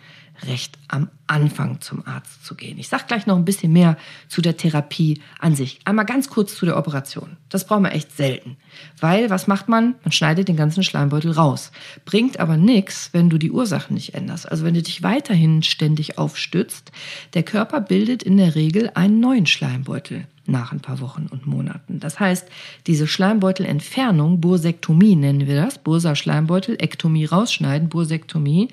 recht 0.47 0.77
am 0.87 1.09
Anfang 1.27 1.81
zum 1.81 2.05
Arzt 2.05 2.43
zu 2.45 2.55
gehen. 2.55 2.79
Ich 2.79 2.87
sage 2.87 3.03
gleich 3.07 3.27
noch 3.27 3.35
ein 3.35 3.45
bisschen 3.45 3.71
mehr 3.71 3.97
zu 4.27 4.41
der 4.41 4.57
Therapie 4.57 5.21
an 5.39 5.55
sich. 5.55 5.79
Einmal 5.85 6.05
ganz 6.05 6.29
kurz 6.29 6.55
zu 6.55 6.65
der 6.65 6.77
Operation. 6.77 7.37
Das 7.49 7.65
brauchen 7.65 7.83
wir 7.83 7.91
echt 7.91 8.15
selten. 8.15 8.57
Weil, 8.99 9.29
was 9.29 9.47
macht 9.47 9.69
man? 9.69 9.95
Man 10.03 10.11
schneidet 10.11 10.47
den 10.47 10.55
ganzen 10.55 10.83
Schleimbeutel 10.83 11.31
raus. 11.31 11.71
Bringt 12.05 12.39
aber 12.39 12.57
nichts, 12.57 13.09
wenn 13.13 13.29
du 13.29 13.37
die 13.37 13.51
Ursachen 13.51 13.93
nicht 13.93 14.15
änderst. 14.15 14.49
Also 14.49 14.65
wenn 14.65 14.73
du 14.73 14.81
dich 14.81 15.03
weiterhin 15.03 15.61
ständig 15.63 16.17
aufstützt, 16.17 16.91
der 17.33 17.43
Körper 17.43 17.81
bildet 17.81 18.23
in 18.23 18.37
der 18.37 18.55
Regel 18.55 18.91
einen 18.95 19.19
neuen 19.19 19.45
Schleimbeutel 19.45 20.27
nach 20.51 20.71
ein 20.71 20.81
paar 20.81 20.99
Wochen 20.99 21.27
und 21.31 21.47
Monaten. 21.47 21.99
Das 21.99 22.19
heißt, 22.19 22.47
diese 22.87 23.07
Schleimbeutelentfernung, 23.07 24.41
Bursektomie 24.41 25.15
nennen 25.15 25.47
wir 25.47 25.55
das, 25.55 25.79
Bursa-Schleimbeutel, 25.79 26.75
Ektomie 26.79 27.25
rausschneiden, 27.25 27.89
Bursektomie, 27.89 28.67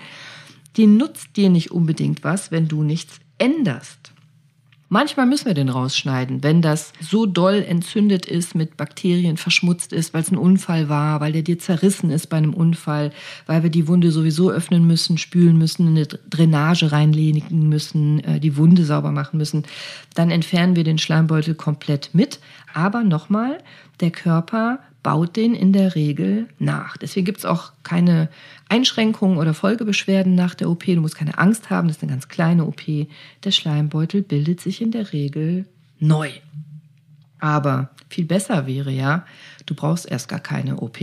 die 0.77 0.87
nutzt 0.87 1.37
dir 1.37 1.51
nicht 1.51 1.71
unbedingt 1.71 2.25
was, 2.25 2.51
wenn 2.51 2.69
du 2.69 2.83
nichts 2.83 3.21
änderst. 3.39 4.13
Manchmal 4.91 5.27
müssen 5.27 5.45
wir 5.45 5.55
den 5.55 5.69
rausschneiden, 5.69 6.43
wenn 6.43 6.63
das 6.63 6.95
so 6.99 7.27
doll 7.27 7.63
entzündet 7.69 8.25
ist, 8.25 8.55
mit 8.55 8.79
Bakterien 8.79 9.37
verschmutzt 9.37 9.93
ist, 9.93 10.15
weil 10.15 10.23
es 10.23 10.33
ein 10.33 10.39
Unfall 10.39 10.89
war, 10.89 11.21
weil 11.21 11.33
der 11.33 11.43
dir 11.43 11.59
zerrissen 11.59 12.11
ist 12.11 12.29
bei 12.29 12.39
einem 12.39 12.55
Unfall, 12.55 13.13
weil 13.45 13.63
wir 13.63 13.69
die 13.69 13.87
Wunde 13.87 14.11
sowieso 14.11 14.51
öffnen 14.51 14.87
müssen, 14.87 15.19
spülen 15.19 15.59
müssen, 15.59 15.89
eine 15.89 16.07
Drainage 16.07 16.91
reinlegen 16.91 17.69
müssen, 17.69 18.25
äh, 18.25 18.41
die 18.41 18.57
Wunde 18.57 18.85
sauber 18.85 19.13
machen 19.13 19.37
müssen. 19.37 19.65
Dann 20.15 20.31
entfernen 20.31 20.75
wir 20.75 20.85
den 20.85 20.99
Schleimbeutel 20.99 21.55
komplett 21.55 22.11
mit. 22.15 22.41
Aber 22.73 23.05
nochmal, 23.05 23.59
der 24.01 24.11
Körper 24.11 24.79
baut 25.03 25.37
den 25.37 25.55
in 25.55 25.73
der 25.73 25.95
Regel 25.95 26.49
nach. 26.59 26.97
Deswegen 26.97 27.25
gibt 27.25 27.39
es 27.39 27.45
auch 27.45 27.73
keine 27.83 28.29
Einschränkungen 28.69 29.39
oder 29.39 29.55
Folgebeschwerden 29.55 30.35
nach 30.35 30.55
der 30.55 30.69
OP. 30.69 30.85
Du 30.85 31.01
musst 31.01 31.17
keine 31.17 31.39
Angst 31.39 31.71
haben, 31.71 31.89
das 31.89 31.99
ist 31.99 32.03
eine 32.03 32.13
ganz 32.13 32.29
kleine 32.29 32.65
OP. 32.65 32.83
Der 33.45 33.51
Schleimbeutel 33.51 34.23
bildet 34.23 34.61
sich 34.61 34.83
in 34.83 34.91
der 34.91 35.13
Regel 35.13 35.67
neu. 36.01 36.31
Aber 37.41 37.91
viel 38.09 38.25
besser 38.25 38.67
wäre 38.67 38.91
ja, 38.91 39.25
du 39.67 39.75
brauchst 39.75 40.11
erst 40.11 40.29
gar 40.29 40.41
keine 40.41 40.79
OP 40.79 40.99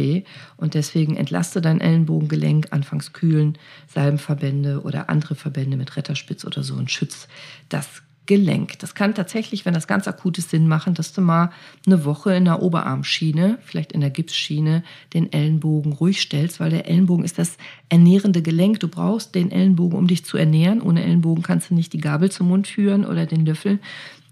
und 0.58 0.74
deswegen 0.74 1.16
entlaste 1.16 1.62
dein 1.62 1.80
Ellenbogengelenk, 1.80 2.68
anfangs 2.72 3.14
kühlen, 3.14 3.58
Salbenverbände 3.88 4.82
oder 4.82 5.10
andere 5.10 5.36
Verbände 5.36 5.78
mit 5.78 5.96
Retterspitz 5.96 6.44
oder 6.44 6.64
so 6.64 6.74
und 6.74 6.92
schützt 6.92 7.30
das 7.70 8.02
Gelenk. 8.26 8.80
Das 8.80 8.96
kann 8.96 9.14
tatsächlich, 9.14 9.66
wenn 9.66 9.74
das 9.74 9.88
ganz 9.88 10.08
akut 10.08 10.38
ist, 10.38 10.50
Sinn 10.50 10.68
machen, 10.68 10.94
dass 10.94 11.14
du 11.14 11.22
mal 11.22 11.52
eine 11.86 12.06
Woche 12.06 12.34
in 12.34 12.46
der 12.46 12.62
Oberarmschiene, 12.62 13.60
vielleicht 13.64 13.92
in 13.92 14.02
der 14.02 14.10
Gipsschiene, 14.10 14.84
den 15.14 15.32
Ellenbogen 15.32 15.94
ruhig 15.94 16.22
stellst, 16.22 16.60
weil 16.60 16.70
der 16.70 16.88
Ellenbogen 16.88 17.26
ist 17.26 17.38
das 17.38 17.58
ernährende 17.90 18.42
Gelenk. 18.42 18.80
Du 18.80 18.88
brauchst 18.88 19.36
den 19.36 19.52
Ellenbogen, 19.52 19.98
um 19.98 20.08
dich 20.08 20.26
zu 20.26 20.38
ernähren. 20.38 20.82
Ohne 20.82 21.04
Ellenbogen 21.04 21.44
kannst 21.44 21.70
du 21.70 21.76
nicht 21.76 21.94
die 21.94 22.02
Gabel 22.02 22.32
zum 22.32 22.48
Mund 22.48 22.68
führen 22.68 23.06
oder 23.06 23.26
den 23.26 23.46
Löffel. 23.46 23.80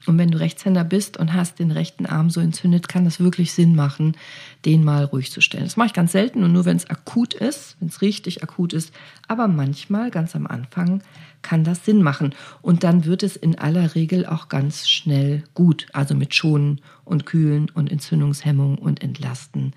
Und 0.05 0.17
wenn 0.17 0.31
du 0.31 0.39
Rechtshänder 0.39 0.83
bist 0.83 1.17
und 1.17 1.33
hast 1.33 1.59
den 1.59 1.71
rechten 1.71 2.05
Arm 2.05 2.29
so 2.29 2.41
entzündet, 2.41 2.89
kann 2.89 3.05
das 3.05 3.19
wirklich 3.19 3.53
Sinn 3.53 3.73
machen, 3.73 4.17
den 4.65 4.83
mal 4.83 5.05
ruhig 5.05 5.31
zu 5.31 5.39
stellen. 5.39 5.63
Das 5.63 5.77
mache 5.77 5.87
ich 5.87 5.93
ganz 5.93 6.11
selten 6.11 6.43
und 6.43 6.51
nur 6.51 6.65
wenn 6.65 6.75
es 6.75 6.89
akut 6.89 7.33
ist, 7.33 7.77
wenn 7.79 7.87
es 7.87 8.01
richtig 8.01 8.43
akut 8.43 8.73
ist. 8.73 8.93
Aber 9.27 9.47
manchmal, 9.47 10.11
ganz 10.11 10.35
am 10.35 10.45
Anfang, 10.45 11.01
kann 11.43 11.63
das 11.63 11.85
Sinn 11.85 12.01
machen. 12.01 12.33
Und 12.61 12.83
dann 12.83 13.05
wird 13.05 13.21
es 13.21 13.35
in 13.35 13.57
aller 13.57 13.93
Regel 13.93 14.25
auch 14.25 14.49
ganz 14.49 14.89
schnell 14.89 15.43
gut. 15.53 15.87
Also 15.93 16.15
mit 16.15 16.33
Schonen 16.33 16.81
und 17.05 17.25
Kühlen 17.25 17.69
und 17.69 17.91
Entzündungshemmung 17.91 18.77
und 18.79 19.03
Entlasten 19.03 19.73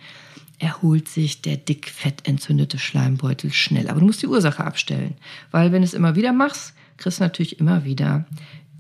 erholt 0.58 1.08
sich 1.08 1.42
der 1.42 1.56
dickfett 1.58 2.26
entzündete 2.26 2.78
Schleimbeutel 2.78 3.52
schnell. 3.52 3.88
Aber 3.88 4.00
du 4.00 4.06
musst 4.06 4.22
die 4.22 4.26
Ursache 4.26 4.64
abstellen, 4.64 5.14
weil 5.50 5.70
wenn 5.72 5.82
du 5.82 5.86
es 5.86 5.94
immer 5.94 6.16
wieder 6.16 6.32
machst, 6.32 6.74
kriegst 6.96 7.20
du 7.20 7.24
natürlich 7.24 7.60
immer 7.60 7.84
wieder 7.84 8.24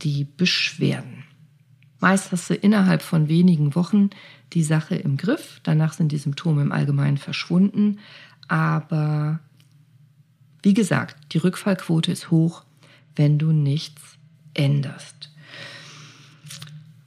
die 0.02 0.24
Beschwerden. 0.24 1.24
Meist 2.00 2.32
hast 2.32 2.50
du 2.50 2.54
innerhalb 2.54 3.02
von 3.02 3.28
wenigen 3.28 3.74
Wochen 3.74 4.10
die 4.52 4.62
Sache 4.62 4.96
im 4.96 5.16
Griff. 5.16 5.60
Danach 5.62 5.92
sind 5.92 6.12
die 6.12 6.18
Symptome 6.18 6.62
im 6.62 6.72
Allgemeinen 6.72 7.18
verschwunden. 7.18 7.98
Aber 8.48 9.40
wie 10.62 10.74
gesagt, 10.74 11.16
die 11.32 11.38
Rückfallquote 11.38 12.12
ist 12.12 12.30
hoch, 12.30 12.64
wenn 13.16 13.38
du 13.38 13.52
nichts 13.52 14.02
änderst. 14.54 15.30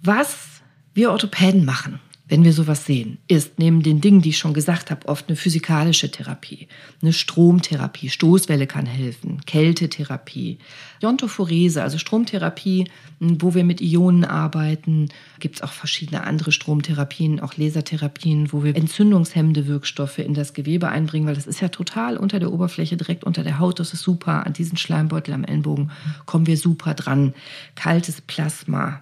Was 0.01 0.61
wir 0.93 1.11
Orthopäden 1.11 1.65
machen, 1.65 1.99
wenn 2.29 2.43
wir 2.43 2.53
sowas 2.53 2.85
sehen, 2.85 3.17
ist 3.27 3.57
neben 3.57 3.81
den 3.81 4.01
Dingen, 4.01 4.21
die 4.21 4.29
ich 4.29 4.37
schon 4.37 4.53
gesagt 4.53 4.91
habe, 4.91 5.07
oft 5.07 5.27
eine 5.27 5.35
physikalische 5.35 6.11
Therapie, 6.11 6.67
eine 7.01 7.11
Stromtherapie, 7.11 8.09
Stoßwelle 8.09 8.67
kann 8.67 8.85
helfen, 8.85 9.41
Kältetherapie, 9.47 10.59
Iontophorese, 11.01 11.81
also 11.81 11.97
Stromtherapie, 11.97 12.85
wo 13.19 13.55
wir 13.55 13.63
mit 13.63 13.81
Ionen 13.81 14.25
arbeiten. 14.25 15.09
Gibt 15.39 15.55
es 15.55 15.61
auch 15.63 15.71
verschiedene 15.71 16.23
andere 16.23 16.51
Stromtherapien, 16.51 17.39
auch 17.39 17.57
Lasertherapien, 17.57 18.53
wo 18.53 18.63
wir 18.63 18.75
entzündungshemmende 18.75 19.65
Wirkstoffe 19.65 20.19
in 20.19 20.35
das 20.35 20.53
Gewebe 20.53 20.89
einbringen, 20.89 21.25
weil 21.25 21.35
das 21.35 21.47
ist 21.47 21.61
ja 21.61 21.69
total 21.69 22.15
unter 22.15 22.39
der 22.39 22.53
Oberfläche, 22.53 22.95
direkt 22.95 23.23
unter 23.23 23.43
der 23.43 23.57
Haut. 23.57 23.79
Das 23.79 23.93
ist 23.93 24.03
super. 24.03 24.45
An 24.45 24.53
diesen 24.53 24.77
Schleimbeutel 24.77 25.33
am 25.33 25.43
Ellenbogen 25.43 25.89
kommen 26.27 26.45
wir 26.45 26.57
super 26.57 26.93
dran. 26.93 27.33
Kaltes 27.73 28.21
Plasma, 28.21 29.01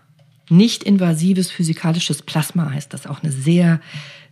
nicht-invasives 0.50 1.52
physikalisches 1.52 2.22
Plasma 2.22 2.72
heißt 2.72 2.94
das 2.94 3.08
auch 3.08 3.22
eine 3.22 3.32
sehr, 3.32 3.82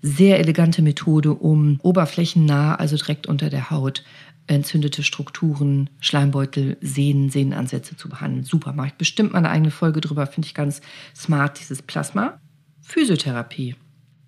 sehr 0.01 0.39
elegante 0.39 0.81
Methode, 0.81 1.33
um 1.33 1.79
oberflächennah, 1.83 2.75
also 2.75 2.95
direkt 2.95 3.27
unter 3.27 3.49
der 3.49 3.69
Haut, 3.71 4.03
entzündete 4.47 5.03
Strukturen, 5.03 5.89
Schleimbeutel, 5.99 6.77
Sehnen, 6.81 7.29
Sehnenansätze 7.29 7.97
zu 7.97 8.09
behandeln. 8.09 8.43
Super, 8.43 8.73
mache 8.73 8.87
ich 8.87 8.93
bestimmt 8.93 9.33
mal 9.33 9.39
eine 9.39 9.49
eigene 9.49 9.71
Folge 9.71 10.01
drüber, 10.01 10.27
finde 10.27 10.47
ich 10.47 10.53
ganz 10.53 10.81
smart, 11.15 11.59
dieses 11.59 11.81
Plasma. 11.81 12.39
Physiotherapie. 12.81 13.75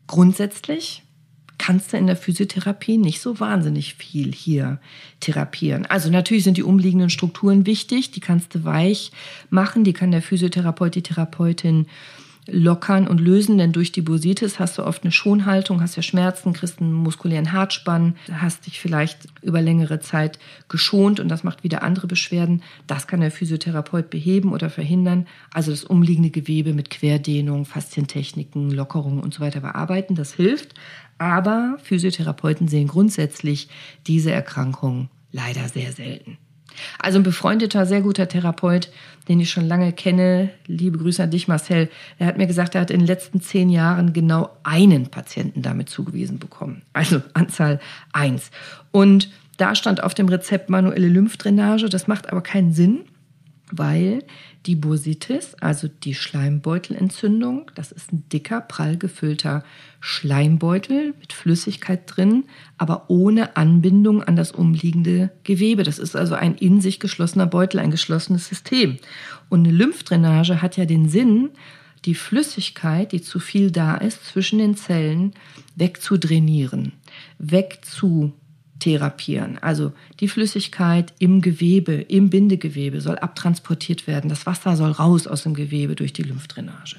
Grundsätzlich 0.07 1.03
kannst 1.67 1.91
du 1.91 1.97
in 1.97 2.07
der 2.07 2.15
Physiotherapie 2.15 2.97
nicht 2.97 3.19
so 3.19 3.41
wahnsinnig 3.41 3.95
viel 3.95 4.31
hier 4.31 4.79
therapieren. 5.19 5.85
Also 5.85 6.09
natürlich 6.09 6.45
sind 6.45 6.55
die 6.55 6.63
umliegenden 6.63 7.09
Strukturen 7.09 7.65
wichtig, 7.65 8.11
die 8.11 8.21
kannst 8.21 8.55
du 8.55 8.63
weich 8.63 9.11
machen, 9.49 9.83
die 9.83 9.91
kann 9.91 10.11
der 10.11 10.21
Physiotherapeut, 10.21 10.95
die 10.95 11.01
Therapeutin 11.01 11.87
lockern 12.49 13.05
und 13.05 13.19
lösen, 13.19 13.57
denn 13.57 13.73
durch 13.73 13.91
die 13.91 14.01
Bursitis 14.01 14.59
hast 14.59 14.77
du 14.77 14.85
oft 14.85 15.03
eine 15.03 15.11
Schonhaltung, 15.11 15.81
hast 15.81 15.97
ja 15.97 16.01
Schmerzen, 16.01 16.53
kriegst 16.53 16.79
einen 16.79 16.93
muskulären 16.93 17.51
Hartspann, 17.51 18.15
hast 18.31 18.65
dich 18.65 18.79
vielleicht 18.79 19.27
über 19.41 19.61
längere 19.61 19.99
Zeit 19.99 20.39
geschont 20.69 21.19
und 21.19 21.27
das 21.27 21.43
macht 21.43 21.65
wieder 21.65 21.83
andere 21.83 22.07
Beschwerden. 22.07 22.63
Das 22.87 23.07
kann 23.07 23.19
der 23.19 23.31
Physiotherapeut 23.31 24.09
beheben 24.09 24.53
oder 24.53 24.69
verhindern. 24.69 25.27
Also 25.51 25.71
das 25.71 25.83
umliegende 25.83 26.29
Gewebe 26.29 26.73
mit 26.73 26.89
Querdehnung, 26.89 27.65
Faszientechniken, 27.65 28.71
Lockerung 28.71 29.19
und 29.19 29.33
so 29.33 29.41
weiter 29.41 29.59
bearbeiten, 29.59 30.15
das 30.15 30.33
hilft. 30.33 30.73
Aber 31.17 31.77
Physiotherapeuten 31.83 32.67
sehen 32.67 32.87
grundsätzlich 32.87 33.69
diese 34.05 34.31
Erkrankung 34.31 35.09
leider 35.31 35.67
sehr 35.67 35.91
selten. 35.91 36.37
Also 36.99 37.19
ein 37.19 37.23
befreundeter, 37.23 37.85
sehr 37.85 38.01
guter 38.01 38.27
Therapeut, 38.27 38.91
den 39.27 39.39
ich 39.39 39.49
schon 39.49 39.67
lange 39.67 39.91
kenne, 39.93 40.51
liebe 40.67 40.97
Grüße 40.97 41.23
an 41.23 41.31
dich, 41.31 41.47
Marcel, 41.47 41.89
der 42.19 42.27
hat 42.27 42.37
mir 42.37 42.47
gesagt, 42.47 42.75
er 42.75 42.81
hat 42.81 42.91
in 42.91 42.99
den 42.99 43.07
letzten 43.07 43.41
zehn 43.41 43.69
Jahren 43.69 44.13
genau 44.13 44.51
einen 44.63 45.07
Patienten 45.07 45.61
damit 45.61 45.89
zugewiesen 45.89 46.39
bekommen. 46.39 46.83
Also 46.93 47.21
Anzahl 47.33 47.79
eins. 48.13 48.51
Und 48.91 49.29
da 49.57 49.73
stand 49.73 50.03
auf 50.03 50.13
dem 50.13 50.29
Rezept 50.29 50.69
manuelle 50.69 51.07
Lymphdrainage. 51.07 51.89
Das 51.89 52.07
macht 52.07 52.29
aber 52.29 52.41
keinen 52.41 52.73
Sinn, 52.73 53.05
weil 53.71 54.23
die 54.65 54.75
Bursitis, 54.75 55.55
also 55.55 55.87
die 55.87 56.13
Schleimbeutelentzündung, 56.13 57.71
das 57.75 57.91
ist 57.91 58.11
ein 58.11 58.23
dicker, 58.31 58.61
prall 58.61 58.97
gefüllter 58.97 59.63
Schleimbeutel 59.99 61.13
mit 61.19 61.33
Flüssigkeit 61.33 62.01
drin, 62.05 62.45
aber 62.77 63.09
ohne 63.09 63.57
Anbindung 63.57 64.23
an 64.23 64.35
das 64.35 64.51
umliegende 64.51 65.31
Gewebe. 65.43 65.83
Das 65.83 65.99
ist 65.99 66.15
also 66.15 66.35
ein 66.35 66.55
in 66.55 66.81
sich 66.81 66.99
geschlossener 66.99 67.45
Beutel, 67.45 67.79
ein 67.79 67.91
geschlossenes 67.91 68.47
System. 68.47 68.97
Und 69.49 69.67
eine 69.67 69.75
Lymphdrainage 69.75 70.61
hat 70.61 70.77
ja 70.77 70.85
den 70.85 71.09
Sinn, 71.09 71.49
die 72.05 72.15
Flüssigkeit, 72.15 73.11
die 73.11 73.21
zu 73.21 73.39
viel 73.39 73.71
da 73.71 73.95
ist, 73.95 74.25
zwischen 74.25 74.59
den 74.59 74.75
Zellen 74.77 75.33
wegzudrainieren, 75.75 76.93
wegzu 77.37 78.33
therapieren. 78.79 79.57
Also 79.59 79.93
die 80.19 80.27
Flüssigkeit 80.27 81.13
im 81.19 81.41
Gewebe, 81.41 81.93
im 81.93 82.29
Bindegewebe 82.29 83.01
soll 83.01 83.17
abtransportiert 83.17 84.07
werden. 84.07 84.29
Das 84.29 84.45
Wasser 84.45 84.75
soll 84.75 84.91
raus 84.91 85.27
aus 85.27 85.43
dem 85.43 85.53
Gewebe 85.53 85.95
durch 85.95 86.13
die 86.13 86.23
Lymphdrainage. 86.23 86.97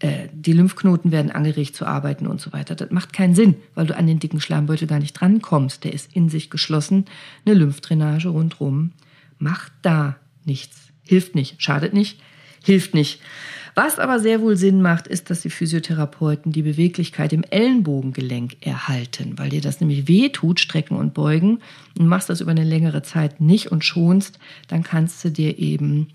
Äh, 0.00 0.28
die 0.32 0.52
Lymphknoten 0.52 1.10
werden 1.10 1.30
angeregt 1.30 1.74
zu 1.74 1.86
arbeiten 1.86 2.26
und 2.26 2.40
so 2.40 2.52
weiter. 2.52 2.74
Das 2.74 2.90
macht 2.90 3.12
keinen 3.12 3.34
Sinn, 3.34 3.56
weil 3.74 3.86
du 3.86 3.96
an 3.96 4.06
den 4.06 4.20
dicken 4.20 4.40
Schleimbeutel 4.40 4.86
gar 4.86 5.00
nicht 5.00 5.14
drankommst. 5.14 5.84
Der 5.84 5.92
ist 5.92 6.14
in 6.14 6.28
sich 6.28 6.50
geschlossen. 6.50 7.06
Eine 7.44 7.56
Lymphdrainage 7.56 8.28
rundherum 8.28 8.92
macht 9.38 9.72
da 9.82 10.16
nichts. 10.44 10.88
Hilft 11.02 11.34
nicht, 11.34 11.62
schadet 11.62 11.94
nicht, 11.94 12.20
hilft 12.62 12.94
nicht. 12.94 13.20
Was 13.80 14.00
aber 14.00 14.18
sehr 14.18 14.40
wohl 14.40 14.56
Sinn 14.56 14.82
macht, 14.82 15.06
ist, 15.06 15.30
dass 15.30 15.42
die 15.42 15.50
Physiotherapeuten 15.50 16.50
die 16.50 16.62
Beweglichkeit 16.62 17.32
im 17.32 17.44
Ellenbogengelenk 17.44 18.56
erhalten, 18.66 19.34
weil 19.36 19.50
dir 19.50 19.60
das 19.60 19.78
nämlich 19.78 20.08
weh 20.08 20.30
tut, 20.30 20.58
strecken 20.58 20.96
und 20.96 21.14
beugen 21.14 21.60
und 21.96 22.08
machst 22.08 22.28
das 22.28 22.40
über 22.40 22.50
eine 22.50 22.64
längere 22.64 23.02
Zeit 23.02 23.40
nicht 23.40 23.70
und 23.70 23.84
schonst, 23.84 24.40
dann 24.66 24.82
kannst 24.82 25.24
du 25.24 25.30
dir 25.30 25.60
eben 25.60 26.08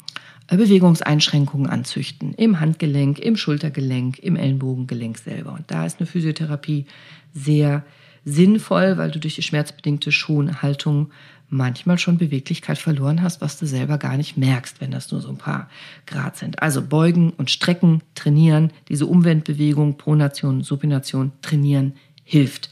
äh, 0.50 0.58
Bewegungseinschränkungen 0.58 1.70
anzüchten. 1.70 2.34
Im 2.34 2.60
Handgelenk, 2.60 3.20
im 3.20 3.38
Schultergelenk, 3.38 4.20
im 4.20 4.36
Ellenbogengelenk 4.36 5.18
selber. 5.18 5.54
Und 5.54 5.64
da 5.68 5.86
ist 5.86 6.02
eine 6.02 6.06
Physiotherapie 6.06 6.86
sehr 7.34 7.86
sinnvoll, 8.26 8.98
weil 8.98 9.12
du 9.12 9.22
durch 9.22 9.36
die 9.36 9.42
schmerzbedingte 9.42 10.12
Schonhaltung 10.12 11.12
manchmal 11.54 11.98
schon 11.98 12.18
Beweglichkeit 12.18 12.78
verloren 12.78 13.22
hast, 13.22 13.40
was 13.40 13.58
du 13.60 13.66
selber 13.66 13.98
gar 13.98 14.18
nicht 14.18 14.38
merkst, 14.38 14.82
wenn 14.82 14.92
das 14.92 15.12
nur 15.12 15.22
so 15.22 15.30
ein 15.30 15.38
paar 15.38 15.70
Grad 16.08 16.36
sind. 16.36 16.62
Also 16.62 16.82
beugen 16.82 17.32
und 17.32 17.52
strecken, 17.52 18.02
trainieren, 18.16 18.72
diese 18.90 19.06
Umwendbewegung, 19.06 19.98
Pronation, 19.98 20.64
Supination, 20.64 21.32
trainieren, 21.42 21.94
hilft. 22.24 22.70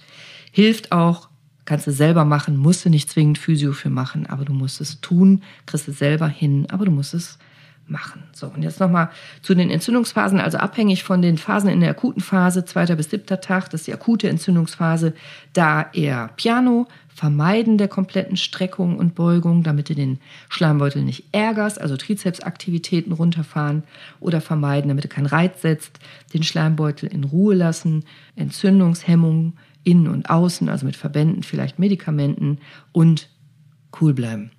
Hilft 0.51 0.91
auch, 0.91 1.29
kannst 1.65 1.87
du 1.87 1.91
selber 1.91 2.25
machen, 2.25 2.57
musst 2.57 2.83
du 2.83 2.89
nicht 2.89 3.09
zwingend 3.09 3.37
Physio 3.37 3.71
für 3.71 3.89
machen, 3.89 4.25
aber 4.25 4.45
du 4.45 4.53
musst 4.53 4.81
es 4.81 4.99
tun, 4.99 5.43
kriegst 5.67 5.87
es 5.87 5.99
selber 5.99 6.27
hin, 6.27 6.65
aber 6.69 6.85
du 6.85 6.91
musst 6.91 7.13
es 7.13 7.37
machen. 7.91 8.23
So, 8.31 8.47
und 8.47 8.63
jetzt 8.63 8.79
nochmal 8.79 9.09
zu 9.41 9.53
den 9.53 9.69
Entzündungsphasen, 9.69 10.39
also 10.39 10.57
abhängig 10.57 11.03
von 11.03 11.21
den 11.21 11.37
Phasen 11.37 11.69
in 11.69 11.81
der 11.81 11.91
akuten 11.91 12.21
Phase, 12.21 12.65
zweiter 12.65 12.95
bis 12.95 13.09
siebter 13.09 13.41
Tag, 13.41 13.69
das 13.69 13.81
ist 13.81 13.87
die 13.87 13.93
akute 13.93 14.29
Entzündungsphase, 14.29 15.13
da 15.53 15.89
eher 15.93 16.29
Piano, 16.37 16.87
Vermeiden 17.13 17.77
der 17.77 17.87
kompletten 17.87 18.37
Streckung 18.37 18.97
und 18.97 19.15
Beugung, 19.15 19.63
damit 19.63 19.89
du 19.89 19.95
den 19.95 20.19
Schleimbeutel 20.49 21.03
nicht 21.03 21.25
ärgerst, 21.31 21.79
also 21.79 21.97
Trizepsaktivitäten 21.97 23.11
runterfahren 23.11 23.83
oder 24.19 24.41
vermeiden, 24.41 24.89
damit 24.89 25.03
du 25.03 25.07
keinen 25.09 25.25
Reiz 25.25 25.61
setzt, 25.61 25.99
den 26.33 26.43
Schleimbeutel 26.43 27.09
in 27.09 27.23
Ruhe 27.23 27.55
lassen, 27.55 28.05
Entzündungshemmung 28.35 29.53
innen 29.83 30.07
und 30.07 30.29
außen, 30.29 30.69
also 30.69 30.85
mit 30.85 30.95
Verbänden, 30.95 31.43
vielleicht 31.43 31.79
Medikamenten 31.79 32.59
und 32.91 33.29
cool 33.99 34.13
bleiben. 34.13 34.51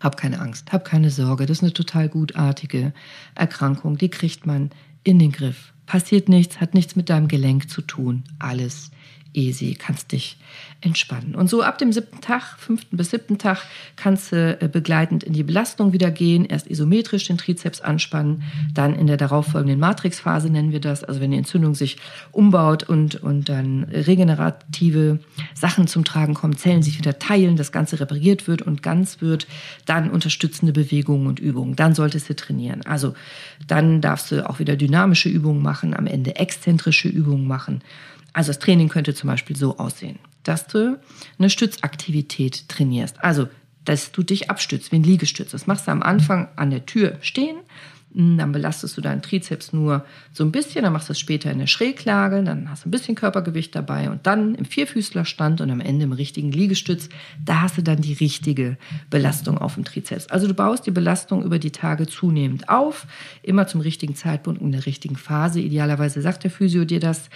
Hab 0.00 0.16
keine 0.16 0.40
Angst, 0.40 0.72
hab 0.72 0.84
keine 0.84 1.10
Sorge, 1.10 1.46
das 1.46 1.58
ist 1.58 1.62
eine 1.62 1.72
total 1.72 2.08
gutartige 2.08 2.92
Erkrankung, 3.34 3.96
die 3.96 4.10
kriegt 4.10 4.46
man 4.46 4.70
in 5.02 5.18
den 5.18 5.32
Griff. 5.32 5.72
Passiert 5.86 6.28
nichts, 6.28 6.60
hat 6.60 6.74
nichts 6.74 6.96
mit 6.96 7.08
deinem 7.08 7.28
Gelenk 7.28 7.70
zu 7.70 7.80
tun, 7.80 8.24
alles 8.38 8.90
easy, 9.36 9.74
kannst 9.74 10.12
dich 10.12 10.38
entspannen. 10.80 11.34
Und 11.34 11.48
so 11.48 11.62
ab 11.62 11.78
dem 11.78 11.92
siebten 11.92 12.20
Tag, 12.20 12.58
fünften 12.58 12.96
bis 12.96 13.10
siebten 13.10 13.38
Tag, 13.38 13.62
kannst 13.96 14.32
du 14.32 14.58
äh, 14.60 14.68
begleitend 14.68 15.24
in 15.24 15.32
die 15.32 15.42
Belastung 15.42 15.92
wieder 15.92 16.10
gehen. 16.10 16.44
Erst 16.44 16.70
isometrisch 16.70 17.26
den 17.26 17.38
Trizeps 17.38 17.80
anspannen, 17.80 18.42
dann 18.74 18.94
in 18.94 19.06
der 19.06 19.16
darauffolgenden 19.16 19.80
Matrixphase 19.80 20.50
nennen 20.50 20.72
wir 20.72 20.80
das, 20.80 21.02
also 21.02 21.20
wenn 21.20 21.30
die 21.30 21.38
Entzündung 21.38 21.74
sich 21.74 21.96
umbaut 22.30 22.82
und, 22.84 23.16
und 23.22 23.48
dann 23.48 23.84
regenerative 23.84 25.18
Sachen 25.54 25.86
zum 25.86 26.04
Tragen 26.04 26.34
kommen, 26.34 26.56
Zellen 26.56 26.82
sich 26.82 26.98
wieder 26.98 27.18
teilen, 27.18 27.56
das 27.56 27.72
Ganze 27.72 27.98
repariert 28.00 28.46
wird 28.46 28.62
und 28.62 28.82
ganz 28.82 29.20
wird, 29.20 29.46
dann 29.86 30.10
unterstützende 30.10 30.72
Bewegungen 30.72 31.26
und 31.26 31.40
Übungen. 31.40 31.76
Dann 31.76 31.94
solltest 31.94 32.28
du 32.28 32.36
trainieren. 32.36 32.82
Also 32.84 33.14
dann 33.66 34.00
darfst 34.00 34.30
du 34.30 34.48
auch 34.48 34.58
wieder 34.58 34.76
dynamische 34.76 35.28
Übungen 35.28 35.62
machen, 35.62 35.94
am 35.94 36.06
Ende 36.06 36.36
exzentrische 36.36 37.08
Übungen 37.08 37.46
machen. 37.46 37.82
Also 38.36 38.50
das 38.50 38.58
Training 38.58 38.88
könnte 38.88 39.14
zum 39.14 39.28
Beispiel 39.28 39.56
so 39.56 39.78
aussehen, 39.78 40.18
dass 40.42 40.66
du 40.66 40.98
eine 41.38 41.50
Stützaktivität 41.50 42.68
trainierst. 42.68 43.24
Also, 43.24 43.48
dass 43.84 44.12
du 44.12 44.22
dich 44.22 44.50
abstützt 44.50 44.92
wie 44.92 44.96
ein 44.96 45.04
Liegestütz. 45.04 45.52
Das 45.52 45.66
machst 45.66 45.86
du 45.86 45.92
am 45.92 46.02
Anfang 46.02 46.48
an 46.56 46.70
der 46.70 46.84
Tür 46.84 47.16
stehen, 47.22 47.56
Hm, 48.16 48.38
dann 48.38 48.50
belastest 48.50 48.96
du 48.96 49.02
deinen 49.02 49.20
Trizeps 49.20 49.74
nur 49.74 50.06
so 50.32 50.42
ein 50.42 50.50
bisschen, 50.50 50.84
dann 50.84 50.92
machst 50.94 51.10
du 51.10 51.12
es 51.12 51.20
später 51.20 51.50
in 51.50 51.58
der 51.58 51.66
Schräglage, 51.66 52.42
dann 52.42 52.70
hast 52.70 52.84
du 52.84 52.88
ein 52.88 52.90
bisschen 52.90 53.14
Körpergewicht 53.14 53.74
dabei 53.74 54.10
und 54.10 54.26
dann 54.26 54.54
im 54.54 54.64
Vierfüßlerstand 54.64 55.60
und 55.60 55.70
am 55.70 55.80
Ende 55.80 56.04
im 56.04 56.12
richtigen 56.12 56.50
Liegestütz, 56.50 57.10
da 57.44 57.60
hast 57.60 57.76
du 57.76 57.82
dann 57.82 58.00
die 58.00 58.14
richtige 58.14 58.78
Belastung 59.10 59.58
auf 59.58 59.74
dem 59.74 59.84
Trizeps. 59.84 60.28
Also 60.28 60.48
du 60.48 60.54
baust 60.54 60.86
die 60.86 60.92
Belastung 60.92 61.44
über 61.44 61.58
die 61.58 61.72
Tage 61.72 62.06
zunehmend 62.06 62.70
auf, 62.70 63.06
immer 63.42 63.66
zum 63.66 63.82
richtigen 63.82 64.14
Zeitpunkt 64.14 64.62
in 64.62 64.72
der 64.72 64.86
richtigen 64.86 65.16
Phase. 65.16 65.60
Idealerweise 65.60 66.22
sagt 66.22 66.44
der 66.44 66.50
Physio 66.50 66.86
dir 66.86 67.00
das. 67.00 67.28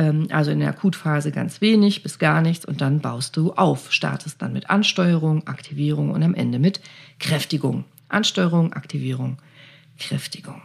Ähm, 0.00 0.28
also 0.30 0.50
in 0.50 0.60
der 0.60 0.70
Akutphase 0.70 1.30
ganz 1.30 1.60
wenig 1.60 2.02
bis 2.02 2.18
gar 2.18 2.40
nichts 2.40 2.64
und 2.64 2.80
dann 2.80 3.00
baust 3.00 3.36
du 3.36 3.52
auf, 3.52 3.92
startest 3.92 4.40
dann 4.40 4.54
mit 4.54 4.70
Ansteuerung, 4.70 5.46
Aktivierung 5.46 6.10
und 6.10 6.22
am 6.22 6.34
Ende 6.34 6.58
mit 6.58 6.80
Kräftigung. 7.18 7.84
Ansteuerung, 8.08 8.72
Aktivierung, 8.72 9.36
Kräftigung. 9.98 10.62